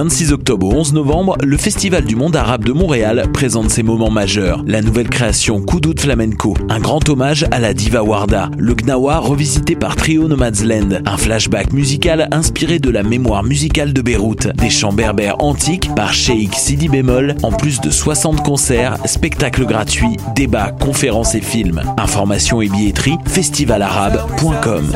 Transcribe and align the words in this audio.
26 0.00 0.32
octobre 0.32 0.66
au 0.66 0.72
11 0.72 0.94
novembre, 0.94 1.36
le 1.44 1.58
Festival 1.58 2.06
du 2.06 2.16
monde 2.16 2.34
arabe 2.34 2.64
de 2.64 2.72
Montréal 2.72 3.28
présente 3.34 3.68
ses 3.68 3.82
moments 3.82 4.10
majeurs. 4.10 4.64
La 4.66 4.80
nouvelle 4.80 5.10
création 5.10 5.60
Koudout 5.60 6.00
Flamenco, 6.00 6.56
un 6.70 6.80
grand 6.80 7.06
hommage 7.10 7.44
à 7.50 7.58
la 7.58 7.74
diva 7.74 8.02
Warda, 8.02 8.48
le 8.56 8.72
Gnawa 8.72 9.18
revisité 9.18 9.76
par 9.76 9.96
Trio 9.96 10.26
Nomadsland, 10.26 11.02
un 11.04 11.16
flashback 11.18 11.74
musical 11.74 12.28
inspiré 12.32 12.78
de 12.78 12.88
la 12.88 13.02
mémoire 13.02 13.42
musicale 13.42 13.92
de 13.92 14.00
Beyrouth, 14.00 14.46
des 14.56 14.70
chants 14.70 14.94
berbères 14.94 15.44
antiques 15.44 15.94
par 15.94 16.14
Sheikh 16.14 16.54
Sidi 16.54 16.88
Bémol, 16.88 17.34
en 17.42 17.52
plus 17.52 17.82
de 17.82 17.90
60 17.90 18.42
concerts, 18.42 18.96
spectacles 19.04 19.66
gratuits, 19.66 20.16
débats, 20.34 20.72
conférences 20.80 21.34
et 21.34 21.42
films. 21.42 21.82
Informations 21.98 22.62
et 22.62 22.70
billetterie 22.70 23.18
festivalarabe.com. 23.26 24.92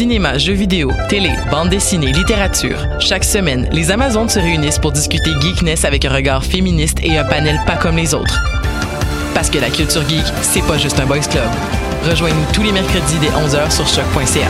Cinéma, 0.00 0.38
jeux 0.38 0.54
vidéo, 0.54 0.90
télé, 1.10 1.28
bande 1.50 1.68
dessinée, 1.68 2.10
littérature. 2.10 2.86
Chaque 3.00 3.22
semaine, 3.22 3.68
les 3.70 3.90
Amazones 3.90 4.30
se 4.30 4.38
réunissent 4.38 4.78
pour 4.78 4.92
discuter 4.92 5.30
geekness 5.42 5.84
avec 5.84 6.06
un 6.06 6.10
regard 6.10 6.42
féministe 6.42 7.00
et 7.02 7.18
un 7.18 7.24
panel 7.24 7.60
pas 7.66 7.76
comme 7.76 7.96
les 7.96 8.14
autres. 8.14 8.42
Parce 9.34 9.50
que 9.50 9.58
la 9.58 9.68
culture 9.68 10.00
geek, 10.08 10.24
c'est 10.40 10.66
pas 10.66 10.78
juste 10.78 10.98
un 11.00 11.04
boys 11.04 11.18
club. 11.18 11.50
Rejoignez-nous 12.08 12.50
tous 12.54 12.62
les 12.62 12.72
mercredis 12.72 13.18
dès 13.20 13.28
11h 13.28 13.70
sur 13.70 13.86
choc.ca. 13.86 14.48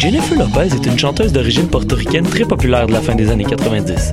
Jennifer 0.00 0.36
Lopez 0.36 0.74
est 0.74 0.84
une 0.84 0.98
chanteuse 0.98 1.32
d'origine 1.32 1.68
portoricaine 1.68 2.26
très 2.26 2.44
populaire 2.44 2.88
de 2.88 2.92
la 2.92 3.00
fin 3.00 3.14
des 3.14 3.30
années 3.30 3.44
90. 3.44 4.12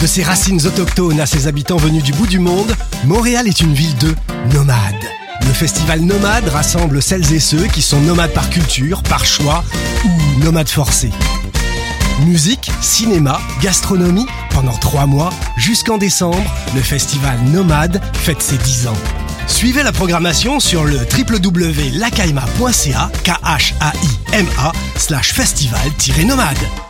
De 0.00 0.06
ses 0.06 0.22
racines 0.22 0.66
autochtones 0.66 1.20
à 1.20 1.26
ses 1.26 1.46
habitants 1.46 1.76
venus 1.76 2.02
du 2.02 2.12
bout 2.12 2.26
du 2.26 2.38
monde, 2.38 2.74
Montréal 3.04 3.46
est 3.46 3.60
une 3.60 3.74
ville 3.74 3.94
de 3.98 4.14
nomades. 4.54 4.94
Le 5.42 5.52
festival 5.52 6.00
Nomade 6.00 6.48
rassemble 6.48 7.02
celles 7.02 7.34
et 7.34 7.40
ceux 7.40 7.66
qui 7.66 7.82
sont 7.82 8.00
nomades 8.00 8.32
par 8.32 8.48
culture, 8.48 9.02
par 9.02 9.26
choix 9.26 9.62
ou 10.06 10.08
nomades 10.42 10.70
forcés. 10.70 11.10
Musique, 12.24 12.72
cinéma, 12.80 13.38
gastronomie, 13.60 14.24
pendant 14.50 14.76
trois 14.76 15.04
mois, 15.04 15.34
jusqu'en 15.58 15.98
décembre, 15.98 16.50
le 16.74 16.80
festival 16.80 17.38
Nomade 17.52 18.00
fête 18.14 18.40
ses 18.40 18.56
10 18.56 18.86
ans. 18.86 18.96
Suivez 19.48 19.82
la 19.82 19.92
programmation 19.92 20.60
sur 20.60 20.84
le 20.84 20.96
www.lacaima.ca, 20.96 23.10
k 23.22 23.28
h 23.28 23.74
a 23.80 23.92
i 24.02 24.08
m 24.32 24.46
a 24.58 24.72
slash 24.96 25.34
festival-nomade. 25.34 26.89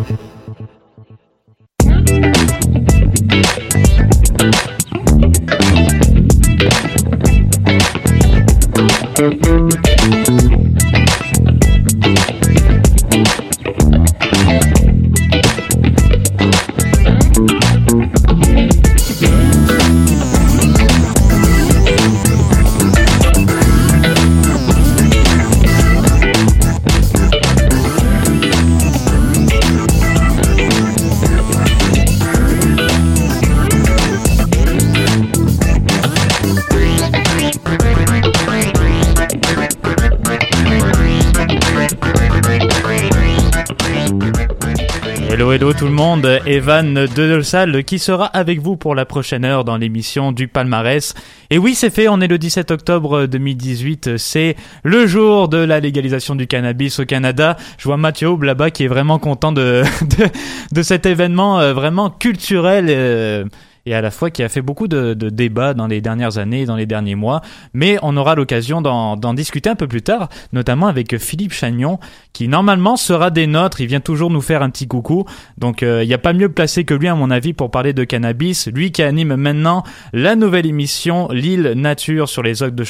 tout 45.81 45.87
le 45.87 45.93
monde, 45.93 46.39
Evan 46.45 46.93
de 46.93 47.41
Salle 47.41 47.83
qui 47.83 47.97
sera 47.97 48.25
avec 48.25 48.59
vous 48.59 48.77
pour 48.77 48.93
la 48.93 49.03
prochaine 49.03 49.43
heure 49.43 49.63
dans 49.63 49.77
l'émission 49.77 50.31
du 50.31 50.47
palmarès. 50.47 51.15
Et 51.49 51.57
oui, 51.57 51.73
c'est 51.73 51.89
fait, 51.89 52.07
on 52.07 52.21
est 52.21 52.27
le 52.27 52.37
17 52.37 52.69
octobre 52.69 53.25
2018, 53.25 54.17
c'est 54.17 54.55
le 54.83 55.07
jour 55.07 55.49
de 55.49 55.57
la 55.57 55.79
légalisation 55.79 56.35
du 56.35 56.45
cannabis 56.45 56.99
au 56.99 57.05
Canada. 57.05 57.57
Je 57.79 57.85
vois 57.85 57.97
Mathieu 57.97 58.29
là-bas 58.39 58.69
qui 58.69 58.83
est 58.83 58.87
vraiment 58.87 59.17
content 59.17 59.51
de, 59.51 59.81
de, 60.01 60.27
de 60.71 60.81
cet 60.83 61.07
événement 61.07 61.59
euh, 61.59 61.73
vraiment 61.73 62.11
culturel. 62.11 63.49
Euh, 63.87 63.91
et 63.91 63.95
à 63.95 64.01
la 64.01 64.11
fois 64.11 64.29
qui 64.29 64.43
a 64.43 64.49
fait 64.49 64.61
beaucoup 64.61 64.87
de, 64.87 65.13
de 65.13 65.29
débats 65.29 65.73
dans 65.73 65.87
les 65.87 66.01
dernières 66.01 66.37
années, 66.37 66.65
dans 66.65 66.75
les 66.75 66.85
derniers 66.85 67.15
mois. 67.15 67.41
Mais 67.73 67.97
on 68.03 68.15
aura 68.15 68.35
l'occasion 68.35 68.81
d'en 68.81 69.33
discuter 69.33 69.69
un 69.69 69.75
peu 69.75 69.87
plus 69.87 70.01
tard, 70.01 70.29
notamment 70.53 70.87
avec 70.87 71.17
Philippe 71.17 71.53
Chagnon, 71.53 71.99
qui 72.33 72.47
normalement 72.47 72.95
sera 72.95 73.31
des 73.31 73.47
nôtres. 73.47 73.81
Il 73.81 73.87
vient 73.87 73.99
toujours 73.99 74.29
nous 74.29 74.41
faire 74.41 74.61
un 74.61 74.69
petit 74.69 74.87
coucou. 74.87 75.25
Donc 75.57 75.81
il 75.81 76.07
n'y 76.07 76.13
a 76.13 76.19
pas 76.19 76.33
mieux 76.33 76.49
placé 76.49 76.83
que 76.83 76.93
lui, 76.93 77.07
à 77.07 77.15
mon 77.15 77.31
avis, 77.31 77.53
pour 77.53 77.71
parler 77.71 77.93
de 77.93 78.03
cannabis. 78.03 78.67
Lui 78.67 78.91
qui 78.91 79.01
anime 79.01 79.35
maintenant 79.35 79.83
la 80.13 80.35
nouvelle 80.35 80.65
émission 80.65 81.27
L'île 81.31 81.73
Nature 81.75 82.29
sur 82.29 82.43
les 82.43 82.61
de. 82.61 82.83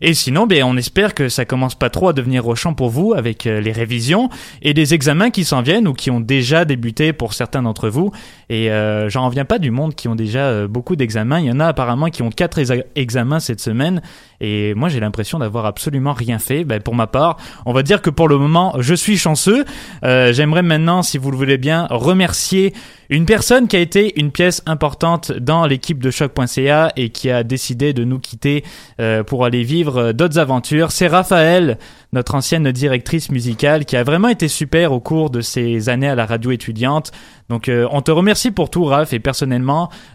Et 0.00 0.14
sinon, 0.14 0.46
ben, 0.46 0.64
on 0.64 0.76
espère 0.76 1.14
que 1.14 1.28
ça 1.28 1.44
commence 1.44 1.74
pas 1.74 1.90
trop 1.90 2.08
à 2.08 2.12
devenir 2.12 2.44
rochant 2.44 2.74
pour 2.74 2.90
vous 2.90 3.14
avec 3.14 3.46
euh, 3.46 3.60
les 3.60 3.72
révisions 3.72 4.28
et 4.62 4.72
les 4.72 4.94
examens 4.94 5.30
qui 5.30 5.44
s'en 5.44 5.62
viennent 5.62 5.88
ou 5.88 5.92
qui 5.92 6.10
ont 6.10 6.20
déjà 6.20 6.64
débuté 6.64 7.12
pour 7.12 7.34
certains 7.34 7.62
d'entre 7.62 7.88
vous. 7.88 8.12
Et 8.48 8.70
euh, 8.70 9.08
j'en 9.08 9.26
reviens 9.26 9.44
pas 9.44 9.58
du 9.58 9.70
monde 9.72 9.94
qui 9.96 10.06
ont 10.06 10.14
déjà 10.14 10.46
euh, 10.46 10.68
beaucoup 10.68 10.94
d'examens. 10.94 11.40
Il 11.40 11.46
y 11.46 11.50
en 11.50 11.58
a 11.58 11.66
apparemment 11.66 12.08
qui 12.10 12.22
ont 12.22 12.30
quatre 12.30 12.58
exa- 12.60 12.84
examens 12.94 13.40
cette 13.40 13.60
semaine. 13.60 14.00
Et 14.40 14.74
moi, 14.74 14.88
j'ai 14.88 15.00
l'impression 15.00 15.38
d'avoir 15.40 15.66
absolument 15.66 16.12
rien 16.12 16.38
fait. 16.38 16.64
Ben, 16.64 16.80
pour 16.80 16.94
ma 16.94 17.06
part, 17.08 17.36
on 17.66 17.72
va 17.72 17.82
dire 17.82 18.02
que 18.02 18.10
pour 18.10 18.28
le 18.28 18.38
moment, 18.38 18.74
je 18.78 18.94
suis 18.94 19.16
chanceux. 19.16 19.64
Euh, 20.04 20.32
J'aimerais 20.32 20.62
maintenant, 20.62 21.02
si 21.02 21.16
vous 21.18 21.30
le 21.30 21.36
voulez 21.36 21.58
bien, 21.58 21.86
remercier 21.90 22.72
une 23.08 23.24
personne 23.26 23.68
qui 23.68 23.76
a 23.76 23.80
été 23.80 24.18
une 24.20 24.30
pièce 24.30 24.62
importante 24.66 25.32
dans 25.32 25.66
l'équipe 25.66 26.02
de 26.02 26.10
choc.ca 26.10 26.92
et 26.96 27.10
qui 27.10 27.30
a 27.30 27.42
décidé 27.44 27.92
de 27.92 28.04
nous 28.04 28.18
quitter 28.18 28.64
euh, 29.00 29.22
pour 29.22 29.44
aller 29.44 29.62
vivre 29.62 30.12
d'autres 30.12 30.38
aventures. 30.38 30.90
C'est 30.92 31.06
Raphaël, 31.08 31.78
notre 32.12 32.34
ancienne 32.34 32.70
directrice 32.72 33.30
musicale, 33.30 33.84
qui 33.84 33.96
a 33.96 34.02
vraiment 34.02 34.28
été 34.28 34.48
super 34.48 34.92
au 34.92 35.00
cours 35.00 35.30
de 35.30 35.40
ces 35.40 35.88
années 35.88 36.08
à 36.08 36.14
la 36.14 36.26
radio 36.26 36.50
étudiante. 36.50 37.12
Donc 37.48 37.70
on 37.90 38.00
te 38.02 38.10
remercie 38.10 38.50
pour 38.50 38.70
tout, 38.70 38.84
Raph, 38.84 39.12
et 39.12 39.18
personnellement, 39.20 39.61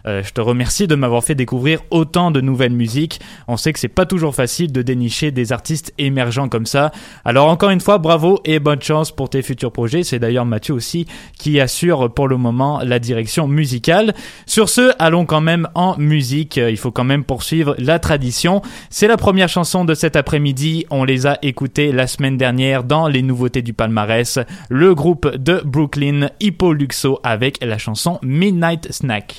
euh, 0.06 0.22
je 0.22 0.32
te 0.32 0.40
remercie 0.40 0.86
de 0.86 0.94
m'avoir 0.94 1.24
fait 1.24 1.34
découvrir 1.34 1.80
autant 1.90 2.30
de 2.30 2.40
nouvelles 2.40 2.72
musiques. 2.72 3.20
On 3.46 3.56
sait 3.56 3.72
que 3.72 3.78
c'est 3.78 3.88
pas 3.88 4.06
toujours 4.06 4.34
facile 4.34 4.72
de 4.72 4.82
dénicher 4.82 5.30
des 5.30 5.52
artistes 5.52 5.92
émergents 5.98 6.48
comme 6.48 6.66
ça. 6.66 6.92
Alors 7.24 7.48
encore 7.48 7.70
une 7.70 7.80
fois, 7.80 7.98
bravo 7.98 8.40
et 8.44 8.58
bonne 8.58 8.82
chance 8.82 9.10
pour 9.10 9.30
tes 9.30 9.42
futurs 9.42 9.72
projets. 9.72 10.02
C'est 10.02 10.18
d'ailleurs 10.18 10.46
Mathieu 10.46 10.74
aussi 10.74 11.06
qui 11.38 11.60
assure 11.60 12.12
pour 12.12 12.28
le 12.28 12.36
moment 12.36 12.80
la 12.82 12.98
direction 12.98 13.48
musicale. 13.48 14.14
Sur 14.46 14.68
ce, 14.68 14.92
allons 14.98 15.26
quand 15.26 15.40
même 15.40 15.68
en 15.74 15.96
musique. 15.98 16.58
Euh, 16.58 16.70
Il 16.70 16.76
faut 16.76 16.90
quand 16.90 17.04
même 17.04 17.24
poursuivre 17.24 17.74
la 17.78 17.98
tradition. 17.98 18.62
C'est 18.90 19.08
la 19.08 19.16
première 19.16 19.48
chanson 19.48 19.84
de 19.84 19.94
cet 19.94 20.16
après-midi. 20.16 20.86
On 20.90 21.04
les 21.04 21.26
a 21.26 21.38
écoutées 21.42 21.92
la 21.92 22.06
semaine 22.06 22.36
dernière 22.36 22.84
dans 22.84 23.08
les 23.08 23.22
nouveautés 23.22 23.62
du 23.62 23.72
palmarès. 23.72 24.38
Le 24.68 24.94
groupe 24.94 25.36
de 25.36 25.60
Brooklyn, 25.64 26.30
Hippo 26.40 26.72
Luxo, 26.72 27.20
avec 27.22 27.58
la 27.64 27.78
chanson 27.78 28.18
Midnight 28.22 28.92
Snack. 28.92 29.37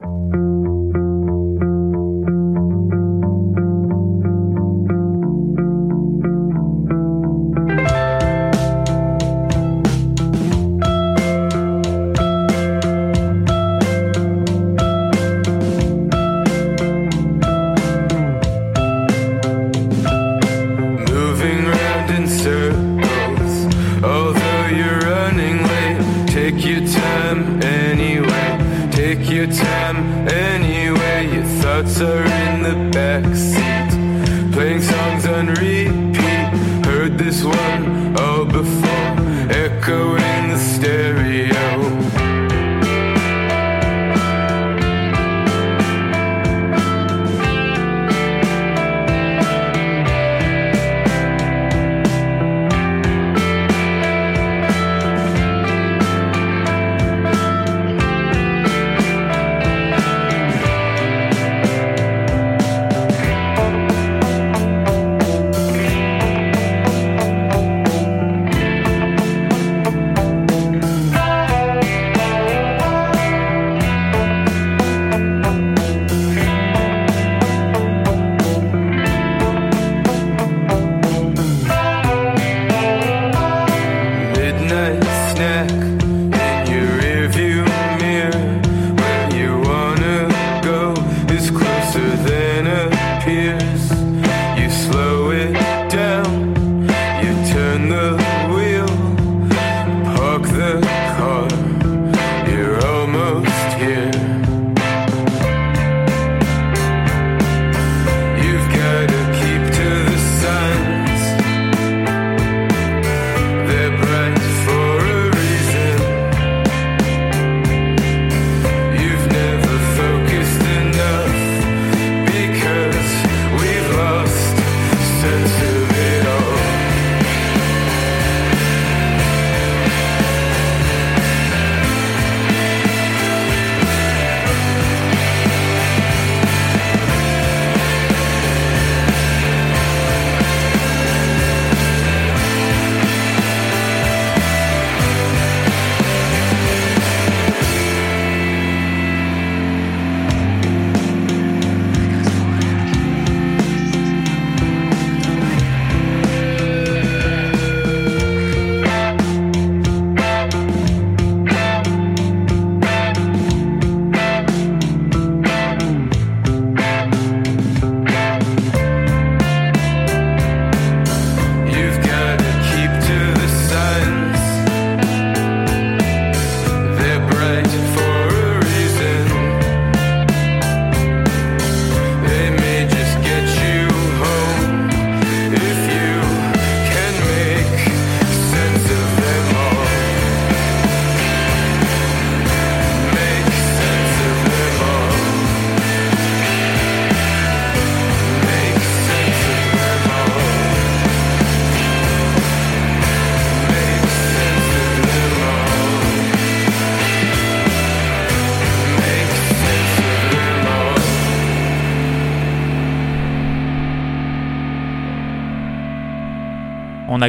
Thank 0.00 0.34
you. 0.34 0.63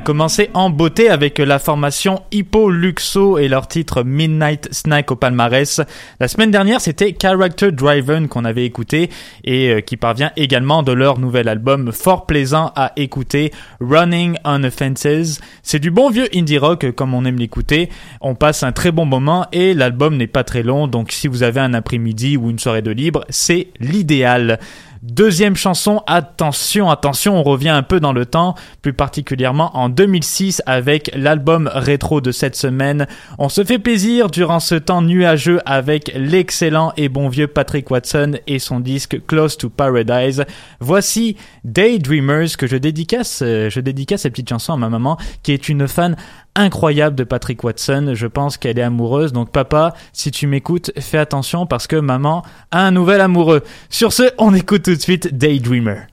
Commencé 0.05 0.51
en 0.53 0.69
beauté 0.69 1.09
avec 1.09 1.39
la 1.39 1.57
formation 1.57 2.21
Hippo 2.31 2.69
Luxo 2.69 3.39
et 3.39 3.47
leur 3.47 3.67
titre 3.67 4.03
Midnight 4.03 4.69
Snack 4.71 5.09
au 5.09 5.15
palmarès. 5.15 5.81
La 6.19 6.27
semaine 6.27 6.51
dernière, 6.51 6.79
c'était 6.79 7.17
Character 7.19 7.71
Driven 7.71 8.27
qu'on 8.27 8.45
avait 8.45 8.65
écouté 8.65 9.09
et 9.43 9.69
euh, 9.69 9.81
qui 9.81 9.97
parvient 9.97 10.31
également 10.37 10.83
de 10.83 10.91
leur 10.91 11.17
nouvel 11.17 11.49
album 11.49 11.91
fort 11.91 12.27
plaisant 12.27 12.71
à 12.75 12.91
écouter, 12.97 13.51
Running 13.81 14.37
on 14.45 14.63
Offenses. 14.63 15.39
C'est 15.63 15.79
du 15.79 15.89
bon 15.89 16.11
vieux 16.11 16.27
indie 16.35 16.59
rock 16.59 16.91
comme 16.91 17.15
on 17.15 17.25
aime 17.25 17.39
l'écouter. 17.39 17.89
On 18.21 18.35
passe 18.35 18.61
un 18.61 18.73
très 18.73 18.91
bon 18.91 19.05
moment 19.05 19.47
et 19.51 19.73
l'album 19.73 20.17
n'est 20.17 20.27
pas 20.27 20.43
très 20.43 20.61
long, 20.61 20.85
donc 20.85 21.11
si 21.11 21.27
vous 21.27 21.41
avez 21.41 21.61
un 21.61 21.73
après-midi 21.73 22.37
ou 22.37 22.51
une 22.51 22.59
soirée 22.59 22.83
de 22.83 22.91
libre, 22.91 23.25
c'est 23.29 23.69
l'idéal. 23.79 24.59
Deuxième 25.07 25.55
chanson, 25.55 26.01
attention, 26.07 26.89
attention, 26.89 27.37
on 27.37 27.43
revient 27.43 27.69
un 27.69 27.83
peu 27.83 27.99
dans 27.99 28.11
le 28.11 28.25
temps, 28.25 28.55
plus 28.81 28.91
particulièrement 28.91 29.77
en 29.77 29.87
2006 29.87 30.63
avec 30.65 31.11
l'album 31.13 31.69
rétro 31.71 32.21
de 32.21 32.31
cette 32.31 32.55
semaine. 32.55 33.05
On 33.37 33.47
se 33.47 33.63
fait 33.63 33.77
plaisir 33.77 34.31
durant 34.31 34.59
ce 34.59 34.73
temps 34.73 35.03
nuageux 35.03 35.59
avec 35.67 36.11
l'excellent 36.15 36.91
et 36.97 37.07
bon 37.07 37.29
vieux 37.29 37.45
Patrick 37.45 37.91
Watson 37.91 38.39
et 38.47 38.57
son 38.57 38.79
disque 38.79 39.23
Close 39.27 39.57
to 39.57 39.69
Paradise. 39.69 40.43
Voici 40.79 41.37
Daydreamers 41.63 42.57
que 42.57 42.65
je 42.65 42.77
dédicace, 42.77 43.43
euh, 43.43 43.69
je 43.69 43.81
dédicace 43.81 44.23
cette 44.23 44.33
petite 44.33 44.49
chanson 44.49 44.73
à 44.73 44.77
ma 44.77 44.89
maman 44.89 45.17
qui 45.43 45.51
est 45.51 45.69
une 45.69 45.87
fan 45.87 46.15
incroyable 46.55 47.15
de 47.15 47.23
Patrick 47.23 47.63
Watson. 47.63 48.11
Je 48.13 48.27
pense 48.27 48.57
qu'elle 48.57 48.79
est 48.79 48.83
amoureuse. 48.83 49.33
Donc 49.33 49.51
papa, 49.51 49.93
si 50.13 50.31
tu 50.31 50.47
m'écoutes, 50.47 50.91
fais 50.99 51.17
attention 51.17 51.65
parce 51.65 51.87
que 51.87 51.95
maman 51.95 52.43
a 52.71 52.81
un 52.81 52.91
nouvel 52.91 53.21
amoureux. 53.21 53.63
Sur 53.89 54.13
ce, 54.13 54.23
on 54.37 54.53
écoute 54.53 54.83
tout 54.83 54.95
de 54.95 55.01
suite 55.01 55.35
Daydreamer. 55.35 56.07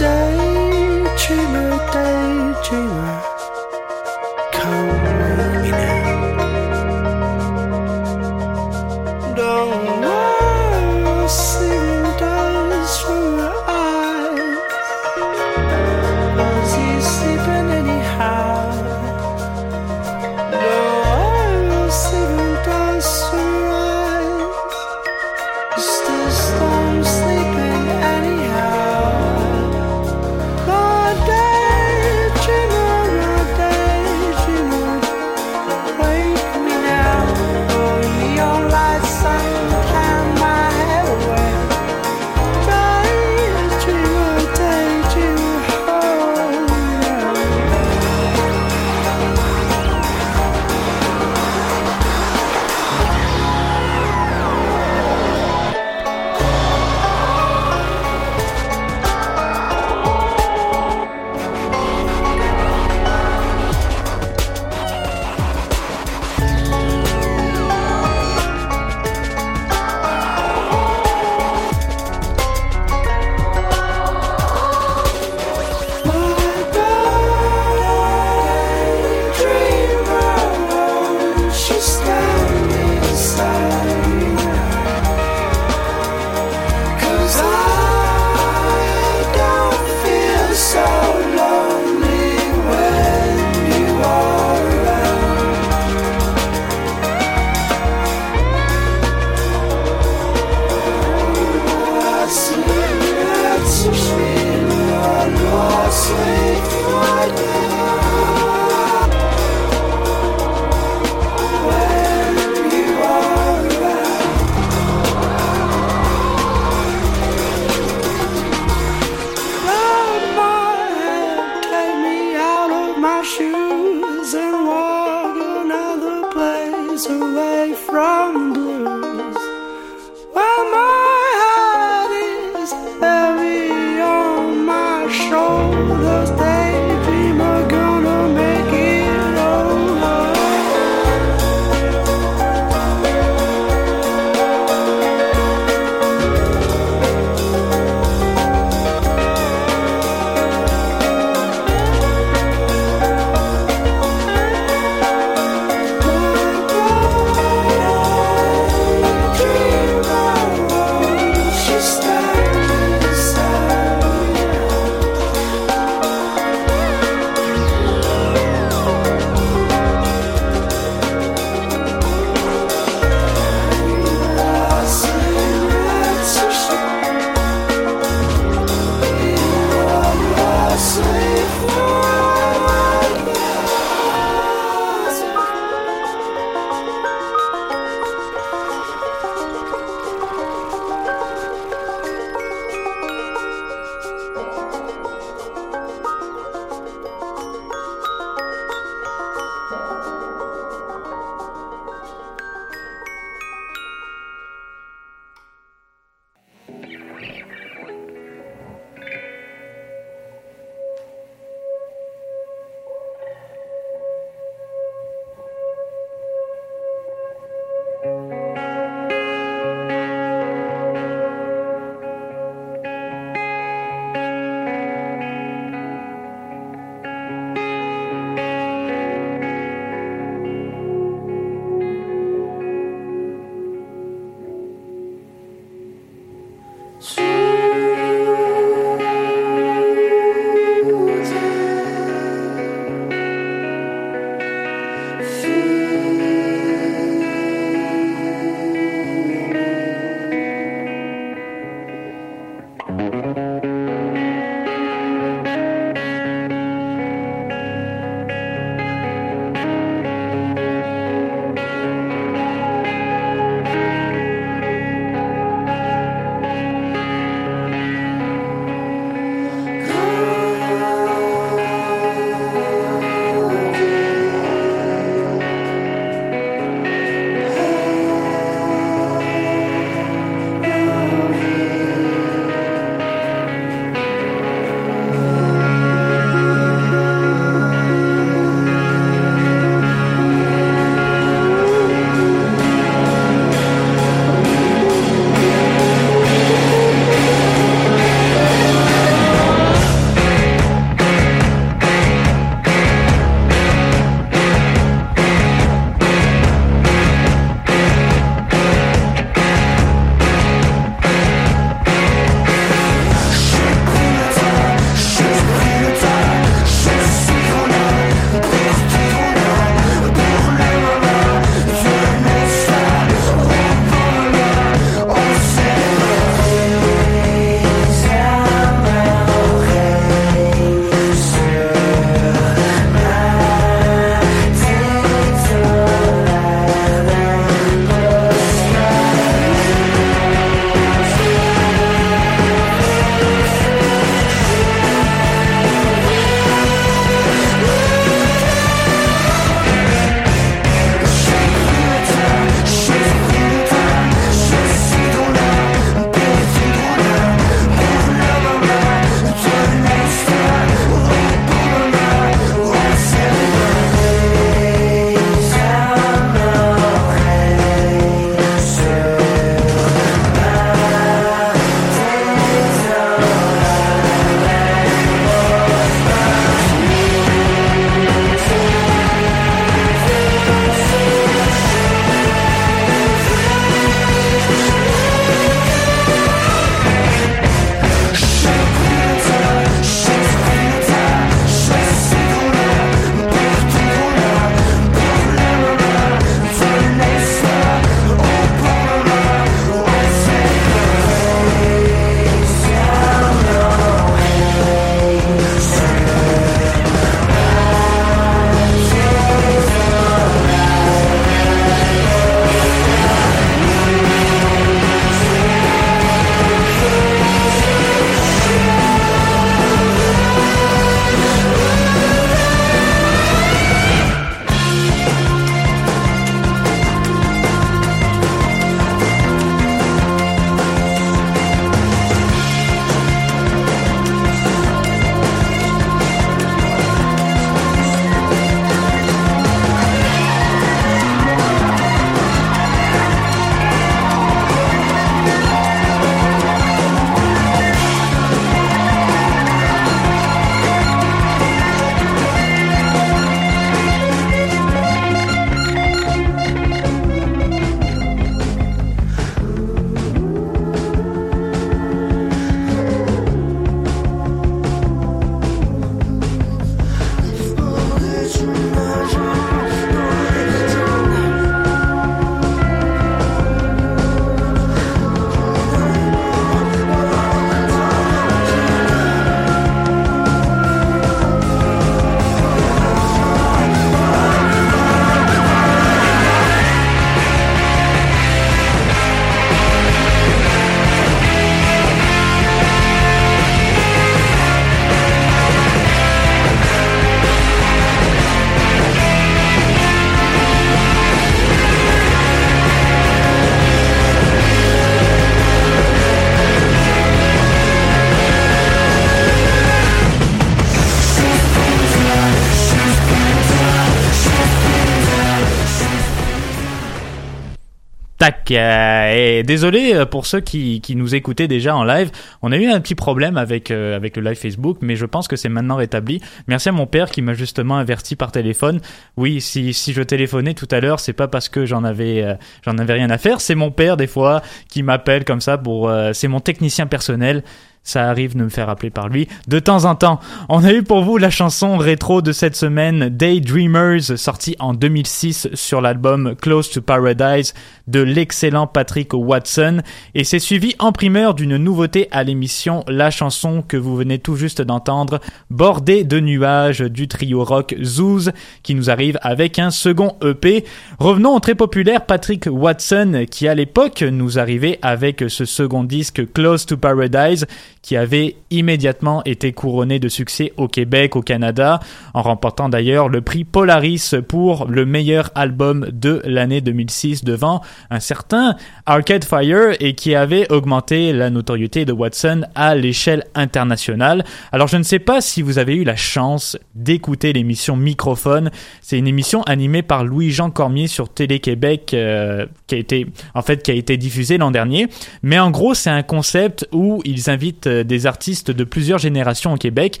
Et 518.50 519.42
désolé 519.42 519.94
euh, 519.94 520.06
pour 520.06 520.26
ceux 520.26 520.40
qui, 520.40 520.80
qui 520.80 520.96
nous 520.96 521.14
écoutaient 521.14 521.48
déjà 521.48 521.74
en 521.76 521.84
live. 521.84 522.10
On 522.42 522.52
a 522.52 522.56
eu 522.56 522.66
un 522.66 522.80
petit 522.80 522.94
problème 522.94 523.36
avec 523.36 523.70
euh, 523.70 523.96
avec 523.96 524.16
le 524.16 524.22
live 524.22 524.36
Facebook, 524.36 524.78
mais 524.80 524.96
je 524.96 525.06
pense 525.06 525.28
que 525.28 525.36
c'est 525.36 525.48
maintenant 525.48 525.76
rétabli. 525.76 526.20
Merci 526.46 526.68
à 526.68 526.72
mon 526.72 526.86
père 526.86 527.10
qui 527.10 527.22
m'a 527.22 527.34
justement 527.34 527.76
averti 527.76 528.16
par 528.16 528.32
téléphone. 528.32 528.80
Oui, 529.16 529.40
si 529.40 529.72
si 529.74 529.92
je 529.92 530.02
téléphonais 530.02 530.54
tout 530.54 530.68
à 530.70 530.80
l'heure, 530.80 531.00
c'est 531.00 531.12
pas 531.12 531.28
parce 531.28 531.48
que 531.48 531.66
j'en 531.66 531.84
avais 531.84 532.22
euh, 532.22 532.34
avais 532.66 532.94
rien 532.94 533.10
à 533.10 533.18
faire. 533.18 533.40
C'est 533.40 533.54
mon 533.54 533.70
père 533.70 533.96
des 533.96 534.06
fois 534.06 534.42
qui 534.68 534.82
m'appelle 534.82 535.24
comme 535.24 535.40
ça 535.40 535.58
pour. 535.58 535.88
euh, 535.88 536.12
c'est 536.12 536.28
mon 536.28 536.40
technicien 536.40 536.86
personnel. 536.86 537.42
Ça 537.86 538.10
arrive 538.10 538.36
de 538.36 538.42
me 538.42 538.48
faire 538.48 538.68
appeler 538.68 538.90
par 538.90 539.08
lui 539.08 539.28
de 539.46 539.60
temps 539.60 539.84
en 539.84 539.94
temps. 539.94 540.18
On 540.48 540.64
a 540.64 540.72
eu 540.72 540.82
pour 540.82 541.04
vous 541.04 541.18
la 541.18 541.30
chanson 541.30 541.76
rétro 541.76 542.20
de 542.20 542.32
cette 542.32 542.56
semaine, 542.56 543.10
Daydreamers, 543.10 544.18
sortie 544.18 544.56
en 544.58 544.74
2006 544.74 545.50
sur 545.54 545.80
l'album 545.80 546.34
Close 546.42 546.68
to 546.68 546.82
Paradise 546.82 547.54
de 547.86 548.00
l'excellent 548.00 548.66
Patrick 548.66 549.14
Watson. 549.14 549.82
Et 550.16 550.24
c'est 550.24 550.40
suivi 550.40 550.74
en 550.80 550.90
primeur 550.90 551.34
d'une 551.34 551.56
nouveauté 551.58 552.08
à 552.10 552.24
l'émission, 552.24 552.82
la 552.88 553.12
chanson 553.12 553.62
que 553.62 553.76
vous 553.76 553.94
venez 553.94 554.18
tout 554.18 554.34
juste 554.34 554.62
d'entendre, 554.62 555.20
Bordée 555.50 556.02
de 556.02 556.18
nuages 556.18 556.80
du 556.80 557.06
trio 557.06 557.44
rock 557.44 557.76
Zouz, 557.84 558.32
qui 558.64 558.74
nous 558.74 558.90
arrive 558.90 559.16
avec 559.22 559.60
un 559.60 559.70
second 559.70 560.16
EP. 560.24 560.64
Revenons 560.98 561.36
au 561.36 561.40
très 561.40 561.54
populaire 561.54 562.04
Patrick 562.04 562.48
Watson, 562.50 563.26
qui 563.30 563.46
à 563.46 563.54
l'époque 563.54 564.02
nous 564.02 564.40
arrivait 564.40 564.80
avec 564.82 565.22
ce 565.28 565.44
second 565.44 565.84
disque 565.84 566.32
Close 566.32 566.66
to 566.66 566.76
Paradise, 566.76 567.46
qui 567.86 567.96
avait 567.96 568.34
immédiatement 568.50 569.22
été 569.24 569.52
couronné 569.52 570.00
de 570.00 570.08
succès 570.08 570.52
au 570.56 570.66
Québec, 570.66 571.14
au 571.14 571.22
Canada, 571.22 571.78
en 572.14 572.22
remportant 572.22 572.68
d'ailleurs 572.68 573.08
le 573.08 573.20
prix 573.20 573.44
Polaris 573.44 574.12
pour 574.26 574.66
le 574.66 574.84
meilleur 574.84 575.30
album 575.36 575.86
de 575.92 576.20
l'année 576.24 576.60
2006 576.60 577.22
devant 577.22 577.60
un 577.90 578.00
certain 578.00 578.56
Arcade 578.86 579.22
Fire 579.22 579.76
et 579.78 579.94
qui 579.94 580.16
avait 580.16 580.50
augmenté 580.50 581.12
la 581.12 581.30
notoriété 581.30 581.84
de 581.84 581.92
Watson 581.92 582.42
à 582.56 582.74
l'échelle 582.74 583.22
internationale. 583.36 584.24
Alors 584.50 584.66
je 584.66 584.78
ne 584.78 584.82
sais 584.82 584.98
pas 584.98 585.20
si 585.20 585.40
vous 585.40 585.58
avez 585.58 585.76
eu 585.76 585.84
la 585.84 585.94
chance 585.94 586.58
d'écouter 586.74 587.32
l'émission 587.32 587.76
Microphone. 587.76 588.50
C'est 588.80 588.98
une 588.98 589.06
émission 589.06 589.44
animée 589.44 589.82
par 589.82 590.04
Louis-Jean 590.04 590.50
Cormier 590.50 590.88
sur 590.88 591.08
Télé-Québec 591.08 591.92
euh, 591.94 592.46
qui 592.66 592.74
a 592.74 592.78
été 592.78 593.06
en 593.34 593.42
fait 593.42 593.62
qui 593.62 593.70
a 593.70 593.74
été 593.74 593.96
diffusée 593.96 594.38
l'an 594.38 594.50
dernier. 594.50 594.88
Mais 595.22 595.38
en 595.38 595.52
gros, 595.52 595.74
c'est 595.74 595.90
un 595.90 596.02
concept 596.02 596.66
où 596.72 597.00
ils 597.04 597.30
invitent 597.30 597.68
euh, 597.76 597.84
des 597.84 598.06
artistes 598.06 598.50
de 598.50 598.64
plusieurs 598.64 598.98
générations 598.98 599.52
au 599.52 599.56
Québec 599.56 600.00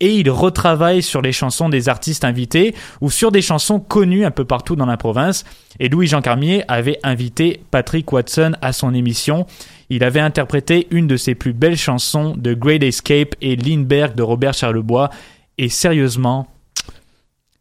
et 0.00 0.14
ils 0.14 0.30
retravaillent 0.30 1.02
sur 1.02 1.22
les 1.22 1.32
chansons 1.32 1.68
des 1.68 1.88
artistes 1.88 2.24
invités 2.24 2.74
ou 3.00 3.10
sur 3.10 3.32
des 3.32 3.42
chansons 3.42 3.80
connues 3.80 4.24
un 4.24 4.30
peu 4.30 4.44
partout 4.44 4.76
dans 4.76 4.86
la 4.86 4.96
province. 4.96 5.44
Et 5.80 5.88
Louis-Jean 5.88 6.20
Carmier 6.20 6.64
avait 6.68 6.98
invité 7.02 7.62
Patrick 7.70 8.12
Watson 8.12 8.52
à 8.60 8.72
son 8.72 8.94
émission. 8.94 9.46
Il 9.88 10.04
avait 10.04 10.20
interprété 10.20 10.86
une 10.90 11.06
de 11.06 11.16
ses 11.16 11.34
plus 11.34 11.52
belles 11.52 11.78
chansons 11.78 12.34
de 12.36 12.54
Great 12.54 12.82
Escape 12.82 13.34
et 13.40 13.56
Lindbergh 13.56 14.14
de 14.14 14.22
Robert 14.22 14.54
Charlebois. 14.54 15.10
Et 15.58 15.68
sérieusement, 15.68 16.48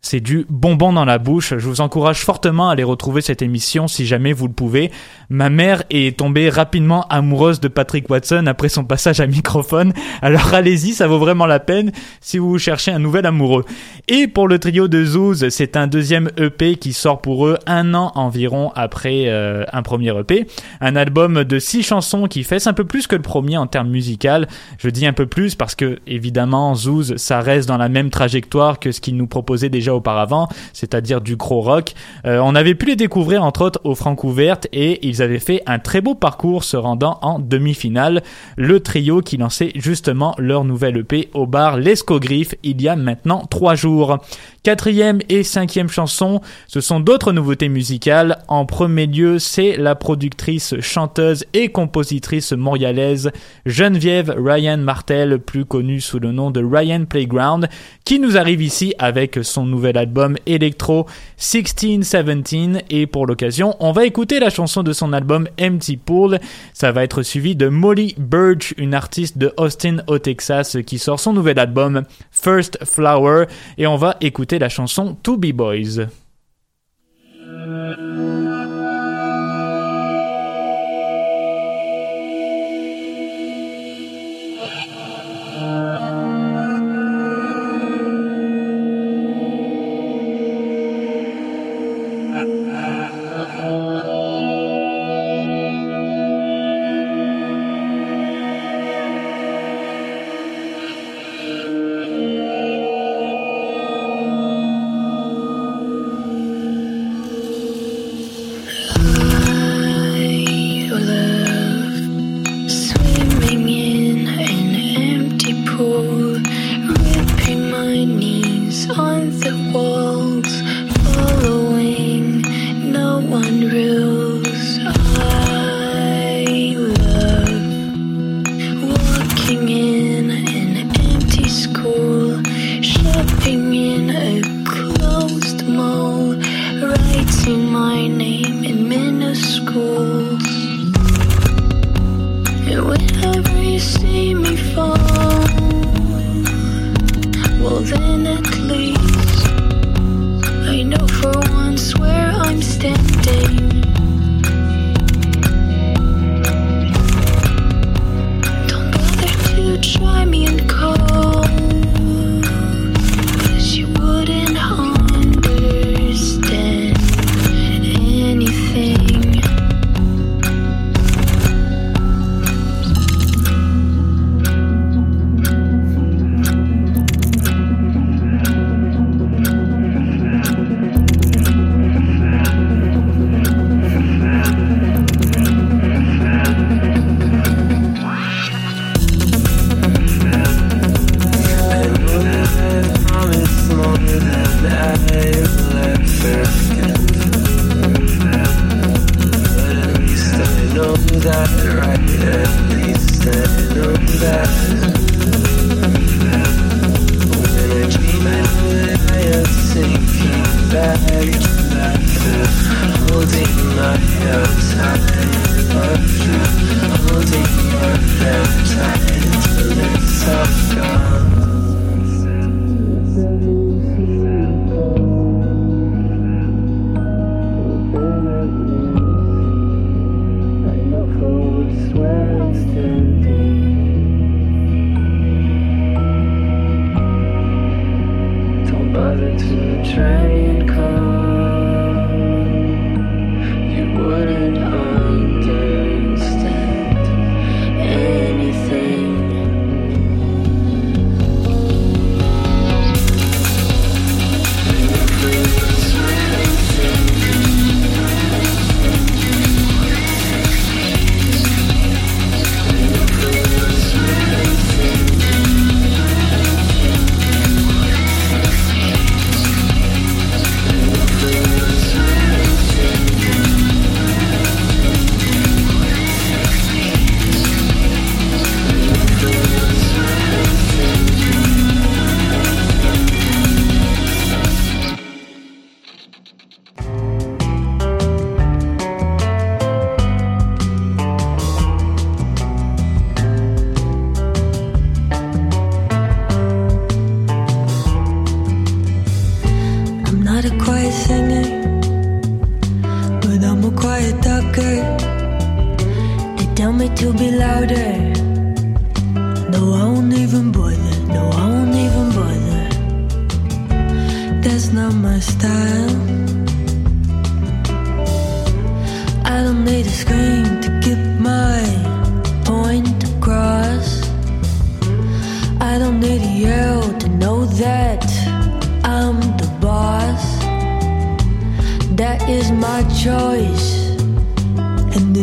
c'est 0.05 0.19
du 0.19 0.45
bonbon 0.49 0.93
dans 0.93 1.03
la 1.03 1.17
bouche. 1.17 1.55
Je 1.57 1.67
vous 1.67 1.81
encourage 1.81 2.19
fortement 2.19 2.69
à 2.69 2.73
aller 2.73 2.83
retrouver 2.83 3.21
cette 3.21 3.41
émission 3.41 3.87
si 3.87 4.05
jamais 4.05 4.33
vous 4.33 4.45
le 4.45 4.53
pouvez. 4.53 4.91
Ma 5.31 5.49
mère 5.49 5.81
est 5.89 6.19
tombée 6.19 6.49
rapidement 6.49 7.07
amoureuse 7.07 7.59
de 7.59 7.67
Patrick 7.67 8.07
Watson 8.07 8.45
après 8.45 8.69
son 8.69 8.83
passage 8.83 9.19
à 9.19 9.25
microphone. 9.25 9.93
Alors 10.21 10.53
allez-y, 10.53 10.93
ça 10.93 11.07
vaut 11.07 11.17
vraiment 11.17 11.47
la 11.47 11.59
peine 11.59 11.91
si 12.21 12.37
vous 12.37 12.59
cherchez 12.59 12.91
un 12.91 12.99
nouvel 12.99 13.25
amoureux. 13.25 13.65
Et 14.07 14.27
pour 14.27 14.47
le 14.47 14.59
trio 14.59 14.87
de 14.87 15.03
Zouz, 15.03 15.49
c'est 15.49 15.75
un 15.75 15.87
deuxième 15.87 16.29
EP 16.37 16.75
qui 16.75 16.93
sort 16.93 17.19
pour 17.19 17.47
eux 17.47 17.57
un 17.65 17.95
an 17.95 18.11
environ 18.13 18.71
après 18.75 19.23
euh, 19.25 19.63
un 19.73 19.81
premier 19.81 20.15
EP. 20.19 20.45
Un 20.81 20.95
album 20.95 21.43
de 21.43 21.57
six 21.57 21.81
chansons 21.81 22.27
qui 22.27 22.43
fait 22.43 22.67
un 22.67 22.73
peu 22.73 22.85
plus 22.85 23.07
que 23.07 23.15
le 23.15 23.23
premier 23.23 23.57
en 23.57 23.65
termes 23.65 23.89
musical. 23.89 24.47
Je 24.77 24.89
dis 24.89 25.07
un 25.07 25.13
peu 25.13 25.25
plus 25.25 25.55
parce 25.55 25.73
que 25.73 25.97
évidemment 26.05 26.75
Zouz, 26.75 27.15
ça 27.17 27.39
reste 27.39 27.67
dans 27.67 27.77
la 27.77 27.89
même 27.89 28.11
trajectoire 28.11 28.79
que 28.79 28.91
ce 28.91 29.01
qu'ils 29.01 29.17
nous 29.17 29.25
proposaient 29.25 29.69
déjà 29.69 29.94
auparavant, 29.95 30.47
c'est-à-dire 30.73 31.21
du 31.21 31.36
gros 31.36 31.62
rock. 31.62 31.93
Euh, 32.25 32.39
on 32.43 32.55
avait 32.55 32.75
pu 32.75 32.86
les 32.86 32.95
découvrir 32.95 33.43
entre 33.43 33.62
autres 33.65 33.79
au 33.84 33.95
Francouverte 33.95 34.67
et 34.71 35.05
ils 35.08 35.21
avaient 35.21 35.39
fait 35.39 35.62
un 35.65 35.79
très 35.79 36.01
beau 36.01 36.15
parcours 36.15 36.63
se 36.63 36.77
rendant 36.77 37.19
en 37.21 37.39
demi-finale. 37.39 38.23
Le 38.58 38.79
trio 38.79 39.21
qui 39.21 39.38
lançait 39.38 39.71
justement 39.75 40.36
leur 40.38 40.63
nouvelle 40.63 40.97
EP 40.97 41.29
au 41.34 41.47
bar 41.47 41.77
L'Escogriffe 41.77 42.55
il 42.63 42.81
y 42.81 42.88
a 42.88 42.95
maintenant 42.95 43.45
trois 43.49 43.75
jours. 43.75 44.17
Quatrième 44.63 45.19
et 45.29 45.43
cinquième 45.43 45.89
chanson, 45.89 46.41
ce 46.67 46.81
sont 46.81 46.99
d'autres 46.99 47.31
nouveautés 47.31 47.69
musicales. 47.69 48.39
En 48.47 48.65
premier 48.65 49.05
lieu, 49.05 49.38
c'est 49.38 49.77
la 49.77 49.93
productrice, 49.93 50.73
chanteuse 50.79 51.45
et 51.53 51.69
compositrice 51.69 52.51
montréalaise 52.51 53.31
Geneviève 53.65 54.34
Ryan 54.38 54.77
Martel, 54.77 55.39
plus 55.39 55.65
connue 55.65 56.01
sous 56.01 56.19
le 56.19 56.31
nom 56.31 56.49
de 56.49 56.63
Ryan 56.63 57.05
Playground, 57.05 57.69
qui 58.05 58.19
nous 58.19 58.38
arrive 58.38 58.62
ici 58.62 58.93
avec 58.97 59.39
son 59.43 59.65
nouvel 59.75 59.97
album 59.97 60.38
électro 60.45 61.05
1617 61.38 62.85
et 62.89 63.07
pour 63.07 63.27
l'occasion, 63.27 63.75
on 63.79 63.91
va 63.91 64.05
écouter 64.05 64.39
la 64.39 64.49
chanson 64.49 64.83
de 64.83 64.93
son 64.93 65.11
album 65.11 65.47
Empty 65.61 65.97
Pool. 65.97 66.39
Ça 66.73 66.91
va 66.91 67.03
être 67.03 67.23
suivi 67.23 67.55
de 67.55 67.67
Molly 67.67 68.15
Burge, 68.17 68.73
une 68.77 68.93
artiste 68.93 69.38
de 69.38 69.53
Austin 69.57 69.97
au 70.07 70.17
Texas 70.17 70.77
qui 70.88 70.97
sort 70.97 71.19
son 71.19 71.33
nouvel 71.33 71.59
album 71.59 72.03
First 72.31 72.83
Flower 72.85 73.45
et 73.77 73.85
on 73.85 73.97
va 73.97 74.15
écouter 74.21 74.59
la 74.59 74.69
chanson 74.69 75.17
To 75.23 75.35
Be 75.35 75.51
Boys. 75.51 76.07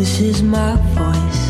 this 0.03 0.21
is 0.21 0.43
my 0.43 0.75
voice. 0.99 1.43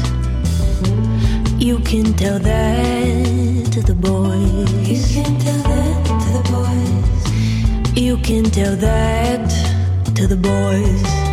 You 1.59 1.79
can 1.79 2.12
tell 2.12 2.38
that 2.38 3.73
to 3.73 3.81
the 3.81 3.95
boys. 3.95 5.17
You 5.17 5.23
can 5.23 5.38
tell 5.41 5.62
that 5.73 6.05
to 6.25 6.29
the 6.37 6.45
boys. 6.53 7.97
You 7.97 8.19
can 8.19 8.45
tell 8.45 8.77
that 8.77 9.49
to 10.17 10.27
the 10.27 10.37
boys. 10.37 11.32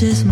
just 0.00 0.29